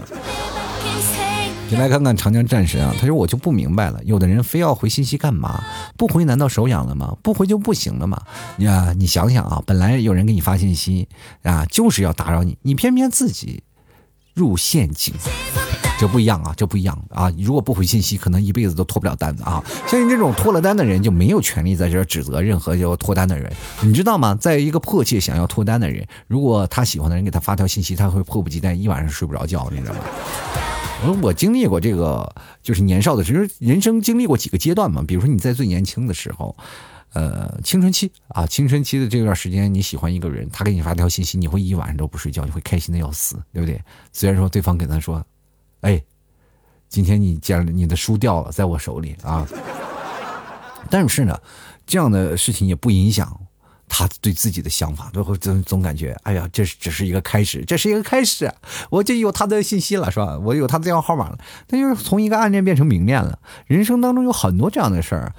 [1.70, 5.64] 你来看看长江战神啊，他说我就不明白了，有的人非要回信息干嘛？
[5.98, 7.16] 不回难道手痒了吗？
[7.22, 8.22] 不回就不行了吗？
[8.60, 11.08] 呀，你想想啊，本来有人给你发信息
[11.44, 13.64] 啊，就是要打扰你，你偏偏自己
[14.34, 15.14] 入陷阱，
[16.00, 17.30] 这不一样啊，这不一样啊！
[17.38, 19.64] 如果不回信息，可能一辈子都脱不了单子啊！
[19.88, 23.52] 像你这种脱了单的人，就没有权利在这指责任何要脱单的人，
[23.82, 24.36] 你知道吗？
[24.36, 30.00] 在一个迫切想要脱单的人，如果他喜欢的人给他发条信息，他会迫不及待，一晚上睡不着觉，你知道吗？
[31.06, 32.34] 我我经历过这个，
[32.64, 35.04] 就是年少的时候，人生经历过几个阶段嘛。
[35.08, 36.56] 比如说你在最年轻的时候，
[37.14, 43.80] 呃，青春期啊，青春期的这段时间，你喜欢一个人，他给你发条信息，你会一晚上都不睡觉，你会开心的要死，对不对？
[44.12, 45.24] 虽然说对方跟他说，
[45.82, 46.02] 哎，
[46.90, 49.48] 今天你捡你的书掉了，在我手里啊。
[50.90, 51.40] 但是呢，
[51.86, 53.40] 这样的事情也不影响
[53.88, 58.52] 他对自己的想法，最后总总感觉，哎呀，这只是一个开始，这是一个开始，
[58.90, 60.38] 我就有他的信息了，是吧？
[60.40, 61.38] 我有他的电话号码了，
[61.70, 63.40] 那就是从一个暗恋变成明恋了。
[63.66, 65.34] 人生当中有很多这样的事儿。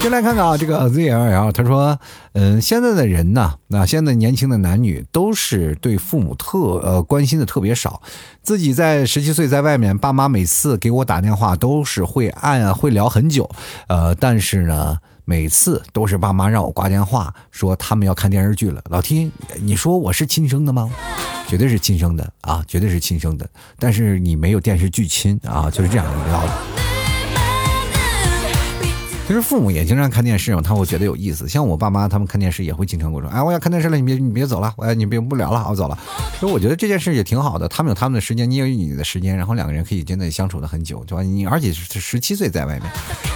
[0.00, 1.98] 先来看看啊，这个 ZLL，他说，
[2.32, 8.00] 嗯，现在的人呢，那现在年轻的男女都是对父母特呃关心的特别少。
[8.40, 13.50] 自己在十七岁在外面，爸妈每次给我打电话都是会按会聊很久，
[13.88, 14.98] 呃，但是呢，
[15.28, 18.82] 每次都是爸妈让我挂电话，说他们要看电视剧了。
[18.88, 20.90] 老天，你说我是亲生的吗？
[21.46, 23.46] 绝对是亲生的啊，绝对是亲生的。
[23.78, 26.87] 但是你没有电视剧亲啊，就是这样一个道理。
[29.28, 31.46] 其实父母也经常看电视嘛，他会觉得有意思。
[31.46, 35.98] 像我爸妈他们看电视也会经常跟我说：“哎，我要看电视了，你别你别走了，我你别不聊了，我走了。”
[36.40, 41.22] 所以我觉得这件事也挺好的，他们有他们的时间，你有你的时间，然后两个人可以真的相处的很久，对吧？
[41.22, 42.90] 你而且是十七岁在外面，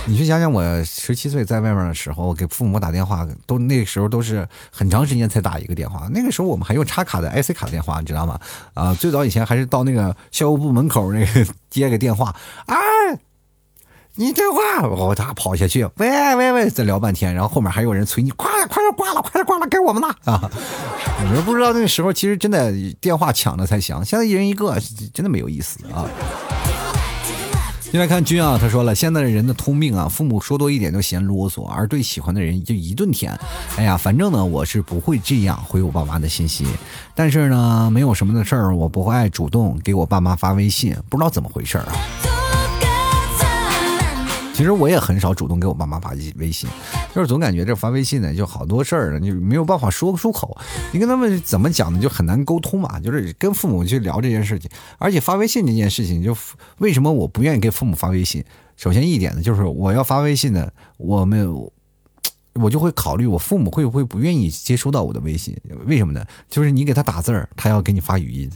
[0.06, 8.40] 你去想想我十七岁在外面的时候，给父母打电话都那时候都是很长时间才打一个电话，那个时候我们还用插卡的 IC 卡电话，你知道吗？
[8.72, 12.34] 啊，最早以前还是到那个校务部门口那个 接个电话，
[12.64, 12.76] 啊。
[14.14, 20.50] 你电话，我他跑下去，喂喂喂，再聊半天，然后后面还有人催你，快点快点挂了，快点挂了，该我们了啊！
[21.24, 24.76] 你们不知道那时候，其实真的电话抢着才响，现在一人一个，
[25.14, 26.04] 真的没有意思啊。
[27.80, 33.34] 进来看君啊，他说了，现在的人的通病啊，父母说多一点就嫌啰嗦，而对喜欢的人就一顿舔。
[33.76, 36.66] 哎呀，反正呢，我是不会这样回我爸妈的信息，
[37.14, 41.86] 但是呢，没有什么的事儿，我不会爱主动给我爸妈发微信，不知道怎么回事啊。
[44.62, 46.70] 其实我也很少主动给我爸妈发微信，
[47.12, 50.56] 就是总感觉这发微信呢，就好多事儿呢，就没有办法说出口。
[50.92, 53.00] 你跟他们怎么讲呢，就很难沟通嘛。
[53.00, 56.32] 就是跟父母去聊这件事情，而且发微信这件事情，就
[56.78, 58.44] 为什么我不愿意给父母发微信？
[58.76, 61.52] 首先一点呢，就是我要发微信呢，我们
[62.52, 65.56] 我就会考虑我父母会不会不愿意接收到我的微信？
[65.86, 66.24] 为什么呢？
[66.48, 68.48] 就是你给他打字儿，他要给你发语音。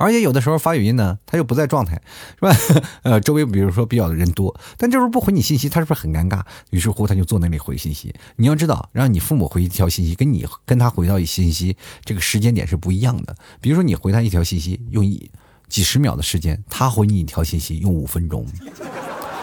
[0.00, 2.00] 而且有的时候发语音呢，他又不在状态，
[2.34, 2.56] 是吧？
[3.04, 6.42] 呃，周围比如说比较的人多，但这时候不回你信息，他是不是很尴尬？
[6.70, 8.14] 于是乎，他就坐那里回信息。
[8.36, 13.36] 你要知道，让你父母回一条信息，跟你跟他回到一信息，这个时间点是不一样的。
[13.60, 15.30] 比如说，你回他一条信息用一
[15.68, 18.46] 几十秒的时间，他回你一条信息用五分钟。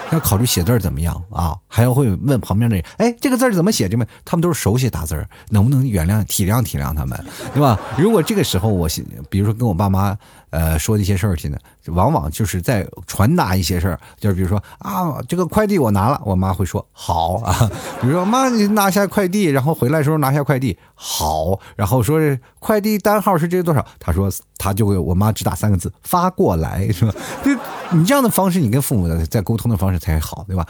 [0.09, 1.53] 要考虑写字怎么样啊？
[1.67, 3.89] 还要会问旁边的人，哎，这个字怎么写？
[3.89, 7.21] 这么他们都是手写打字能不能原谅体谅体谅他们，
[7.53, 7.77] 对吧？
[7.97, 8.87] 如果这个时候我，
[9.29, 10.17] 比如说跟我爸妈，
[10.49, 17.69] 呃，说一些事儿去呢，往往就是在传达一些事儿，就是比如说啊，这个快递我拿了，我妈会说好啊。
[18.01, 21.59] 比如说妈，你拿下快递，然后回来的时候拿下快递，好。
[21.75, 22.19] 然后说
[22.59, 23.85] 快递单号是这个多少？
[23.99, 27.13] 他说他就会我妈只打三个字发过来，是吧？
[27.43, 27.51] 就
[27.91, 29.97] 你这样的方式，你跟父母的在沟通的方式。
[29.99, 30.63] 才好，对吧？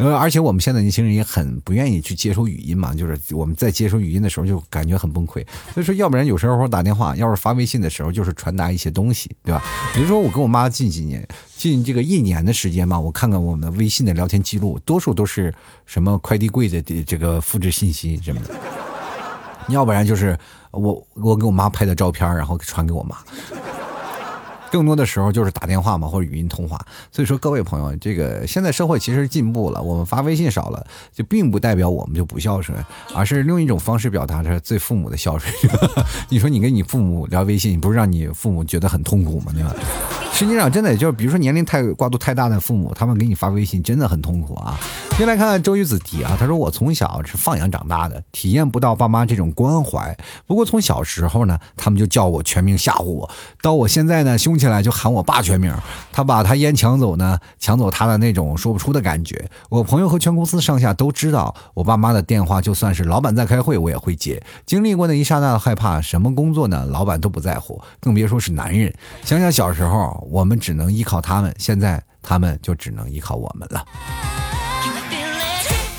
[0.00, 5.46] 呃，而且我们现在年轻人也很不愿意去接收语音嘛，就是我们在接收语音的时候就感觉很崩溃。
[5.74, 9.62] 所以说，要不然有时候打电话，要是发微信的时候，就是传达一些东西，对吧？
[9.92, 11.26] 比如说我跟我妈近几年，
[11.56, 15.52] 近这个一年的时间嘛，我看看我们微信的聊天记录，多数都是
[15.84, 18.54] 什么快递柜的这个复制信息什么的，
[19.68, 20.38] 要不然就是
[20.70, 23.18] 我我给我妈拍的照片，然后传给我妈。
[24.70, 26.78] 更多的时候就是打电话嘛，或者语音通话。
[27.10, 32.76] 所以说，各位朋友，这个现在社会其实进步了，我们发微信少了，就并不代表我们就不孝顺，
[33.14, 35.52] 而是另一种方式表达着对父母的孝顺。
[36.28, 39.52] 你说你跟你父母聊微信，不是让你父母觉得很痛苦吗？
[39.52, 39.74] 对吧？
[40.40, 44.74] 实际上，真的也就是，比如说年龄太跨度太大的父母，他们给你发微信真的很痛苦啊。
[45.18, 50.16] 先来看看周瑜子提啊，他说我从小是放养长大的，体验不到爸妈这种关怀。
[50.46, 53.30] 不过从小时候呢，他们就叫我全名吓唬我，
[53.60, 55.70] 到我现在呢，凶起来就喊我爸全名。
[56.10, 59.46] 他把他烟抢走呢，抢走他的那种说不出的感觉。
[59.68, 64.42] 我朋友和全公司上下都知道，我爸妈的电话就算是老板在开会，我也会接。
[64.64, 68.90] 经历过那一刹那的害怕，什么工作呢，老板都不在乎，更别说是男人。
[69.22, 70.28] 想想小时候。
[70.30, 73.84] 我们只能依靠他们，现在他们就只能依靠我们了。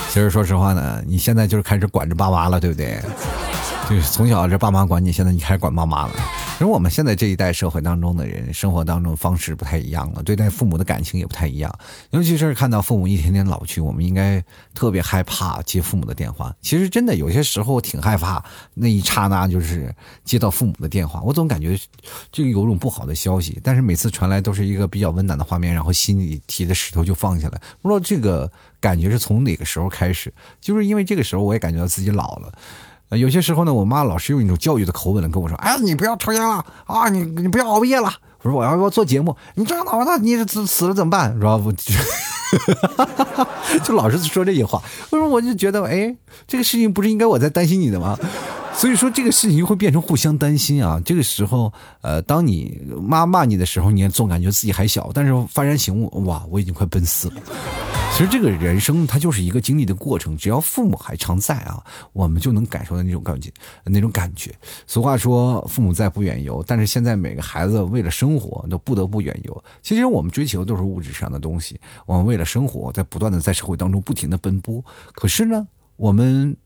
[0.09, 2.99] 其实说实话呢，你现在就是开始管着爸妈了，对不对？
[3.89, 6.13] 就是从小这爸妈管你，现在你开始管妈妈了。
[6.53, 11.73] 其实我们现在这一代社会当中的人，生活当中方式不太一样了，对待父母的感情也不太一样。
[12.11, 14.41] 尤其是看到父母一天天老去，我们应该
[14.73, 16.55] 特别害怕接父母的电话。
[16.61, 18.41] 其实真的有些时候挺害怕，
[18.73, 21.77] 那一刹那就是接到父母的电话，我总感觉
[22.31, 23.59] 就有种不好的消息。
[23.61, 27.59] 但是每次传来都是一个比较温暖的画面，然后心里提的石头就放下来。
[27.81, 32.53] 不知道这个感觉是从哪个时候开始，就是因为这个时候我也感觉到自己老了。
[33.17, 38.11] 有些时候呢，我妈老是用一种教育的口吻跟我说：“哎，你不要抽烟了啊，你你不要熬夜了。”
[38.43, 41.33] 我说我要要做节目，你这样的话，你死死了怎么办？
[41.33, 41.57] 是吧？
[41.57, 41.71] 我
[43.83, 44.81] 就老是说这些话。
[45.11, 46.15] 我说我就觉得，哎，
[46.47, 48.17] 这个事情不是应该我在担心你的吗？
[48.73, 50.99] 所以说这个事情会变成互相担心啊。
[51.05, 57.35] 这个时候，呃，当你妈骂你的时候，你总感觉自己还小，但是幡然醒悟，哇，我已经快奔四了。
[58.13, 63.51] 其实这个人生它就是一个经历的过程，只要父母还常在啊，我们就能感受到那种感觉，
[63.85, 64.51] 那种感觉。
[64.87, 69.63] 俗话说父母在不远游，但是现在每个孩子为了生活都不得不远游。
[69.81, 74.83] 其实我们追求都是物质上的东西，我们为了生活在不断的在社会当中不停的奔波。
[75.13, 75.67] 可是呢，
[75.97, 76.57] 我们。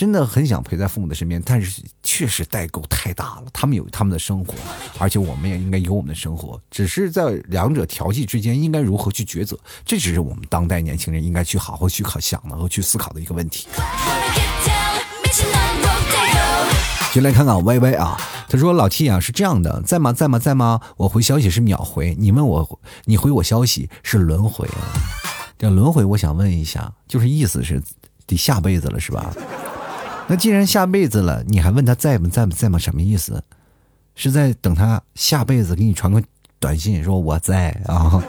[0.00, 3.42] 真的很想陪在父母的身边，但是确实代沟太大了。
[3.52, 4.54] 他们有他们的生活，
[4.98, 6.58] 而且我们也应该有我们的生活。
[6.70, 9.58] 只是在两者调剂之间，应该如何去抉择？
[9.84, 13.68] 这只是我们当代年轻人应该去好好去考想的和去思考的一个问题。
[17.12, 20.80] 先来看看 Y Y 啊，他说老 T 啊是这样的，在吗在吗在吗？
[20.96, 24.66] 我回消息是秒回，你问我你回我消息是轮回。
[25.58, 27.82] 这轮回，我想问一下，就是意思是
[28.26, 29.30] 得下辈子了是吧？
[30.30, 32.78] 那既然下辈子了，你还问他在不在不在吗？
[32.78, 33.42] 什么意思？
[34.14, 36.22] 是在等他下辈子给你传个
[36.60, 38.22] 短信说我在啊？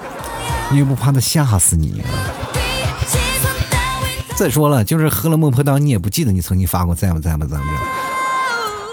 [0.72, 2.02] 你又不怕他吓死你？
[4.36, 7.66] 再说了，就是喝了孟婆汤，你也不记得你曾经发过在吗在吗在吗？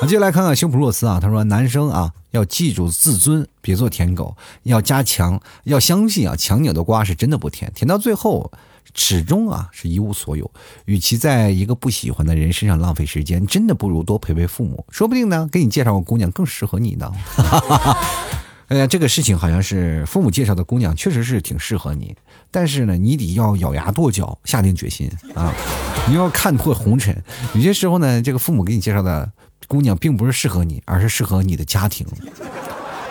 [0.03, 8.53] 啊，接下来看看修普洛斯啊，他说男生啊要记住自尊，别做舔狗，要加强，要相信啊，强扭的瓜是真的不甜，甜到最后。
[8.95, 10.51] 始终啊是一无所有，
[10.87, 17.13] 与其在一个不喜欢的人身上浪费时间，真的不如多陪陪父母，说不定呢给你介绍个姑娘更适合你呢。
[18.69, 22.15] 哎呀，这个事情好像是父母介绍的姑娘确实是挺适合你，
[22.51, 25.55] 但是呢你得要咬牙跺脚，下定决心啊，
[26.07, 27.17] 你要看破红尘。
[27.55, 29.33] 有些时候呢，这个父母给你介绍的
[29.67, 32.07] 姑娘并不是适合你，而是适合你的家庭。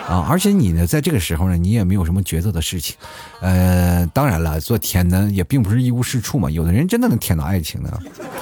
[0.08, 2.96] 啊，而且你呢，在这个时候呢，你也没有什么抉择的事情，
[3.42, 6.50] 呃，当然了，做舔呢也并不是一无是处嘛。
[6.50, 7.92] 有的人真的能舔到爱情呢，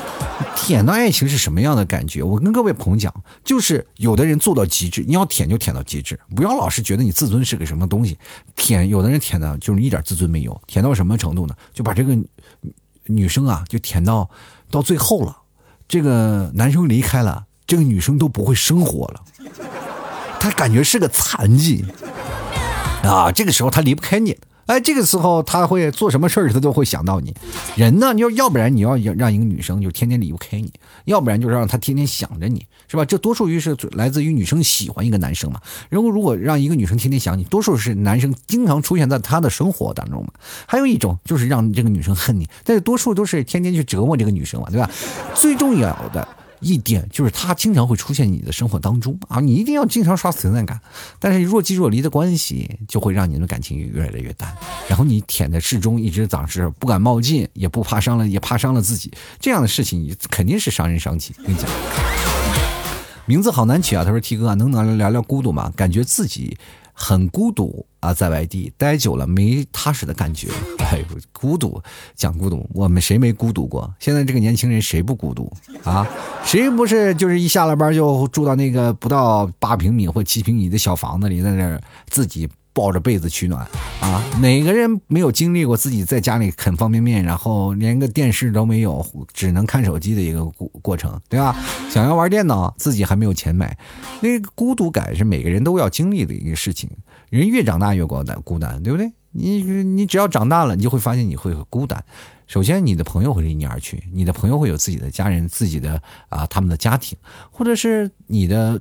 [0.55, 2.23] 舔到爱情是什么样的感觉？
[2.23, 3.13] 我跟各位朋友讲，
[3.45, 8.17] 就是有的人做到极致，你要舔就舔到极致，不要老是觉得你自尊是个什么东西。
[8.55, 11.55] 舔，有的人舔的就是一点自尊没有，舔到什么程度呢？
[11.75, 12.17] 就把这个
[13.07, 14.31] 女生啊，就舔到
[14.71, 15.37] 到最后了，
[15.89, 19.25] 这个男生离开了，这个女生都不会生活了。
[20.39, 21.85] 他感觉是个残疾
[23.03, 27.33] 啊，这个时候他离不开你，哎，这个时候他会做什么事儿，他都会想到你。
[27.77, 30.73] 人呢，你要要不然你要让一个女生就天天离不开你，
[31.05, 33.05] 要不然就是让她天天想着你，是吧？
[33.05, 35.61] 这多数于是来自于女生喜欢一个男生嘛。
[35.89, 40.33] 然后如果让一个女生天天想你，多数是男生经常出现在她的生活当中嘛。
[40.67, 44.91] 还有一种就是让这个女生恨你，但是多数都是天天去折磨这个女生嘛，对吧？
[45.35, 46.27] 最重要的。
[46.67, 50.81] 一点就是他经常会出现你的生活当中啊，你一定要经常刷存在感。
[51.21, 54.53] 但是若即若离的关系，就会让你的感情越来越淡。
[54.89, 59.13] 然后你舔的适中，一直长势，不敢冒进，也不怕伤了，也怕伤了自己。
[59.39, 61.35] 这样的事情，你肯定是伤人伤己。
[61.45, 61.71] 跟你讲，
[63.27, 64.03] 名字好难取啊。
[64.05, 65.73] 他说：“T 哥，能不能聊聊孤独吗？
[65.77, 66.59] 感觉自己。”
[66.99, 70.49] 很孤独啊，在外地待久了没踏实的感觉。
[70.81, 71.81] 哎，孤独，
[72.15, 73.93] 讲孤独，我们谁没孤独过？
[74.01, 75.53] 现在这个年轻人谁不孤独
[75.85, 76.07] 啊？
[76.43, 82.49] 谁不是就是一下了班就住到那个不到八平米或七平米的小房子里，在那儿自己。
[82.77, 83.67] 抱着被子取暖
[84.03, 84.23] 啊！
[84.43, 89.03] 哪个人没有经历过自己在家里啃方便面，然后连个电视都没有，
[89.33, 91.57] 只能看手机的一个过过程，对吧？
[91.89, 93.75] 想要玩电脑，自己还没有钱买，
[94.21, 96.91] 那个孤独感是每个人都要经历的一个事情。
[97.31, 99.11] 人越长大越孤单，孤单，对不对？
[99.33, 102.05] 你你只要长大了，你就会发现你会孤单。
[102.47, 107.17] 首先，你的朋友会离你而去，你的朋友会有自己的家人，自己的啊他们的家庭，
[107.51, 108.79] 或者是你的。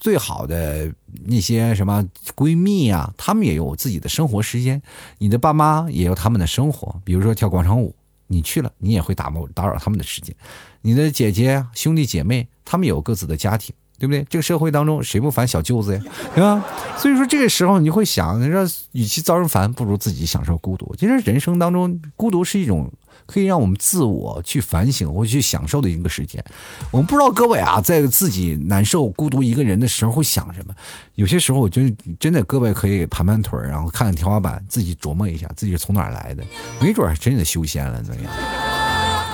[0.00, 0.92] 最好的
[1.26, 2.04] 那些什么
[2.36, 4.80] 闺蜜啊，她们也有自己的生活时间。
[5.18, 7.94] 你的爸妈也有他们的生活，比如说跳广场舞，
[8.26, 10.34] 你去了，你也会打扰打扰他们的时间。
[10.82, 14.24] 你的姐姐兄弟姐妹，他们有各自的家庭，对不对？
[14.30, 16.02] 这个社会当中，谁不烦小舅子呀？
[16.34, 16.64] 对吧？
[16.96, 20.94] 所以说这个时候，你会想，你说与其遭人烦，不如自己享受孤独。
[20.96, 22.90] 其实人生当中，孤独是一种。
[23.28, 26.42] 可以让我们自我去反省或去享受的一个时间。
[26.90, 30.74] 我们不知道各位啊，在自己难受、孤独一个人的时候会想什么。
[31.14, 36.42] 有些时候，我觉得真的各位可以盘盘腿然后看看天花板，自己琢磨一下自己是从哪儿来的，
[36.80, 38.32] 没准真的修仙了怎么样？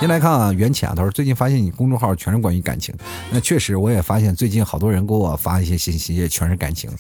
[0.01, 2.95] 先来看啊，袁浅啊，他说最近发现你公众号全是关于感情，
[3.31, 6.91] 那确实我也发现最近好多人给我发一些信息也全是感情。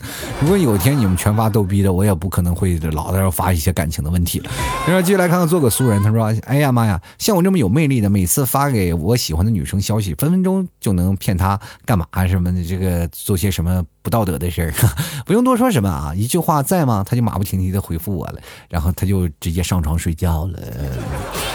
[0.40, 4.50] 如果有一天你们全发逗逼的，我也不可能会老在这发一些感情的问题了。
[4.86, 14.72] 然后继续来看看做个俗人，他说：“哎呀妈呀，像我这么有魅力的，每次发给我喜欢的女生消息，分分钟就能骗她干嘛什么的，这个做些什么不道德的事儿，
[15.24, 17.02] 不用多说什么啊，一句话在吗？
[17.08, 18.38] 他就马不停蹄的回复我了，
[18.68, 20.58] 然后他就直接上床睡觉了。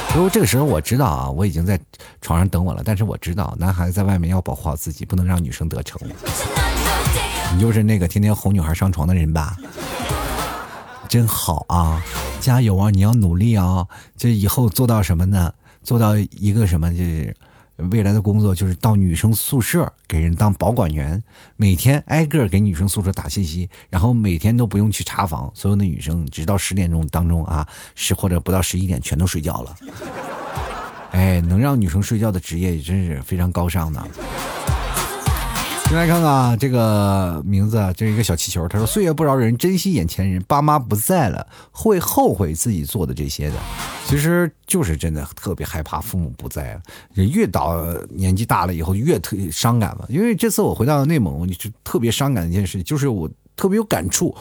[0.09, 1.79] 不过这个时候我知道啊，我已经在
[2.21, 6.01] 床上等我了，但是我知道男孩子在外面要保护好自己，不能让女生得逞。
[7.53, 9.55] 你就是那个天天哄女孩上床的人吧？
[11.07, 12.03] 真好啊，
[12.39, 12.89] 加油啊！
[12.89, 13.85] 你要努力啊！
[14.17, 15.53] 这以后做到什么呢？
[15.83, 16.91] 做到一个什么？
[16.91, 17.35] 就是
[17.91, 21.21] 未来的工作，就是到女生宿舍给人当保管员，
[21.55, 29.75] 每天挨个给女生宿舍打信息，然后每天都不用去查房，所有的女生直到十点钟当中啊，十或者不到十一点全都睡觉了。
[31.11, 34.07] 哎，能让女生睡觉的职业真是非常高尚的。
[35.89, 38.67] 先来看看啊这个名字，这是一个小气球。
[38.67, 40.39] 他说：“岁月不饶人，珍惜眼前人。
[40.47, 43.55] 爸妈不在了，会后悔自己做的这些的。
[44.05, 46.81] 其实就是真的特别害怕父母不在了。
[47.15, 50.05] 越到年纪大了以后，越特伤感嘛。
[50.09, 54.35] 因为这次我回到内蒙，就特别伤感的一件事，就是我特别有感触。”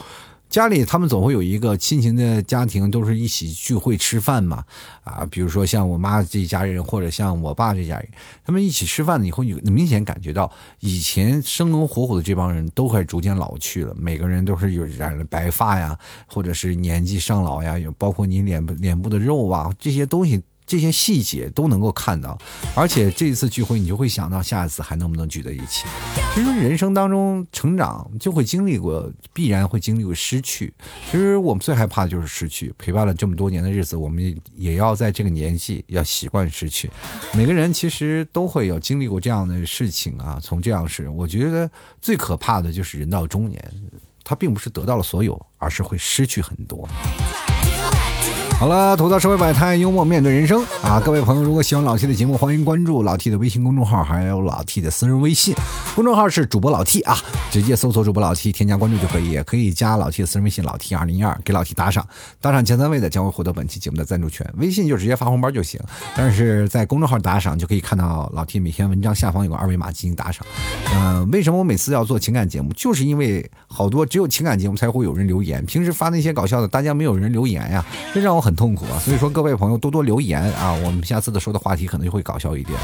[0.49, 4.63] 家里他们总会有一个亲情的家庭，都是一起聚会吃饭嘛，
[5.03, 8.09] 啊，比如说像我妈这一家人，或者像我爸这家人，
[8.43, 15.95] 他们一起吃饭以后，你明显感觉到以前生龙活虎的这帮人都快逐渐老去了，每个人都是有染了白发呀，
[16.25, 20.41] 或者是年纪上老呀，有包括你脸部脸部的肉啊这些东西。
[20.69, 22.37] 这些细节都能够看到，
[22.75, 25.87] 而且这一次聚会，你就会想到下一次还能不能聚在一起。
[26.35, 30.71] 其实人生当中成长就会经历过，必然会经历过失去。
[31.09, 32.71] 其实我们最害怕的就是失去。
[32.77, 36.87] 陪伴了这么多年的日子，我们也要在这个年纪要习惯失去。
[37.33, 40.39] 每个人其实都会有经历过这样的事情啊。
[40.39, 41.67] 从这样是，我觉得
[41.99, 43.59] 最可怕的就是人到中年，
[44.23, 46.87] 他并不是得到了所有，而是会失去很多。
[48.59, 50.99] 好了，吐槽社会百态，幽默面对人生啊！
[50.99, 55.55] 各位朋友，如果喜欢老 T 的节目，欢迎关注老 T 的微信公众号，还有老 T 的私人微信。
[55.95, 57.17] 公众号是主播老 T 啊，
[57.49, 62.05] 直接搜索主播老 T，添加关注就可以，也可以加老 T 的私人微信老 T 二零一二，给老 T 打赏，
[62.41, 64.45] 打赏前三位的将会获得本期节目的赞助权。
[64.57, 65.79] 微信就直接发红包就行，
[66.13, 70.45] 但是在公众号打赏就可以看到老 T 每篇文章下方有个二维码进行打赏。
[70.93, 72.73] 嗯，为什么我每次要做情感节目？
[72.73, 78.48] 就是因为好多只有情感节目才会有人留言，平时发那些搞笑的，大家没有人留言呀，这让我很。
[78.49, 82.75] 很痛苦啊，所以说各位朋友多多留言啊，我们下次的说的话题可能就会搞笑一点。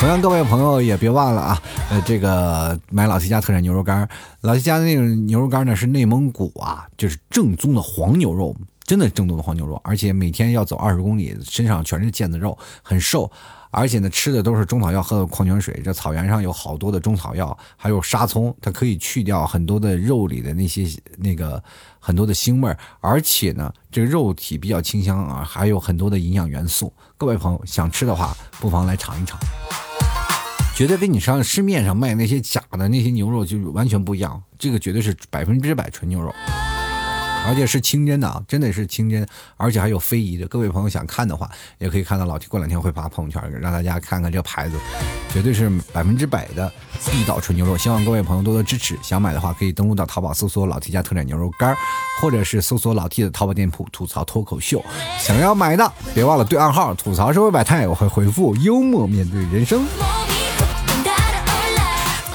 [0.00, 4.08] 同样，各位朋友也别忘了啊，呃，这个买老七家特产牛肉干，
[4.40, 8.56] 老七家的那种牛肉干呢是内蒙古啊，就是正宗的黄牛肉，
[8.90, 13.30] 真的正宗的黄牛肉，而且每天要走二十公里，身上全是腱子肉，很瘦。
[13.70, 15.80] 而且呢，吃的都是中草药，喝的矿泉水。
[15.84, 20.88] 这草原上有好多的中草药，还有沙葱，它可以去掉很多的肉里的那些
[21.18, 21.62] 那个
[22.00, 22.76] 很多的腥味儿。
[22.98, 26.92] 而且呢，这个肉体比较清香啊，还有很多的营养元素。
[27.16, 29.38] 各位朋友想吃的话，不妨来尝一尝，
[30.74, 34.42] 绝对跟你上市面上卖那些假的那些牛肉就完全不一样。
[34.58, 36.34] 这个绝对是百分之百纯牛肉。
[37.46, 39.26] 而且是清真的啊，真的是清真，
[39.56, 40.46] 而且还有非遗的。
[40.46, 44.76] 各位朋友想看的话，也可以看到老 T 过两天会发朋友圈，让大家看看这个牌子，
[45.32, 46.70] 绝对是百分之百的
[47.10, 47.76] 地道纯牛肉。
[47.76, 48.96] 希望各位朋友多多支持。
[49.02, 51.74] 想买的话，可以登录到淘宝搜索“老 T 家特产牛肉干”，
[52.20, 54.84] 或者是搜索老 T 的淘宝店铺“吐槽脱口秀”。
[55.18, 59.84] 想要买的，别忘了对暗号“吐槽社会百态”，我会回复“幽默面对人生”。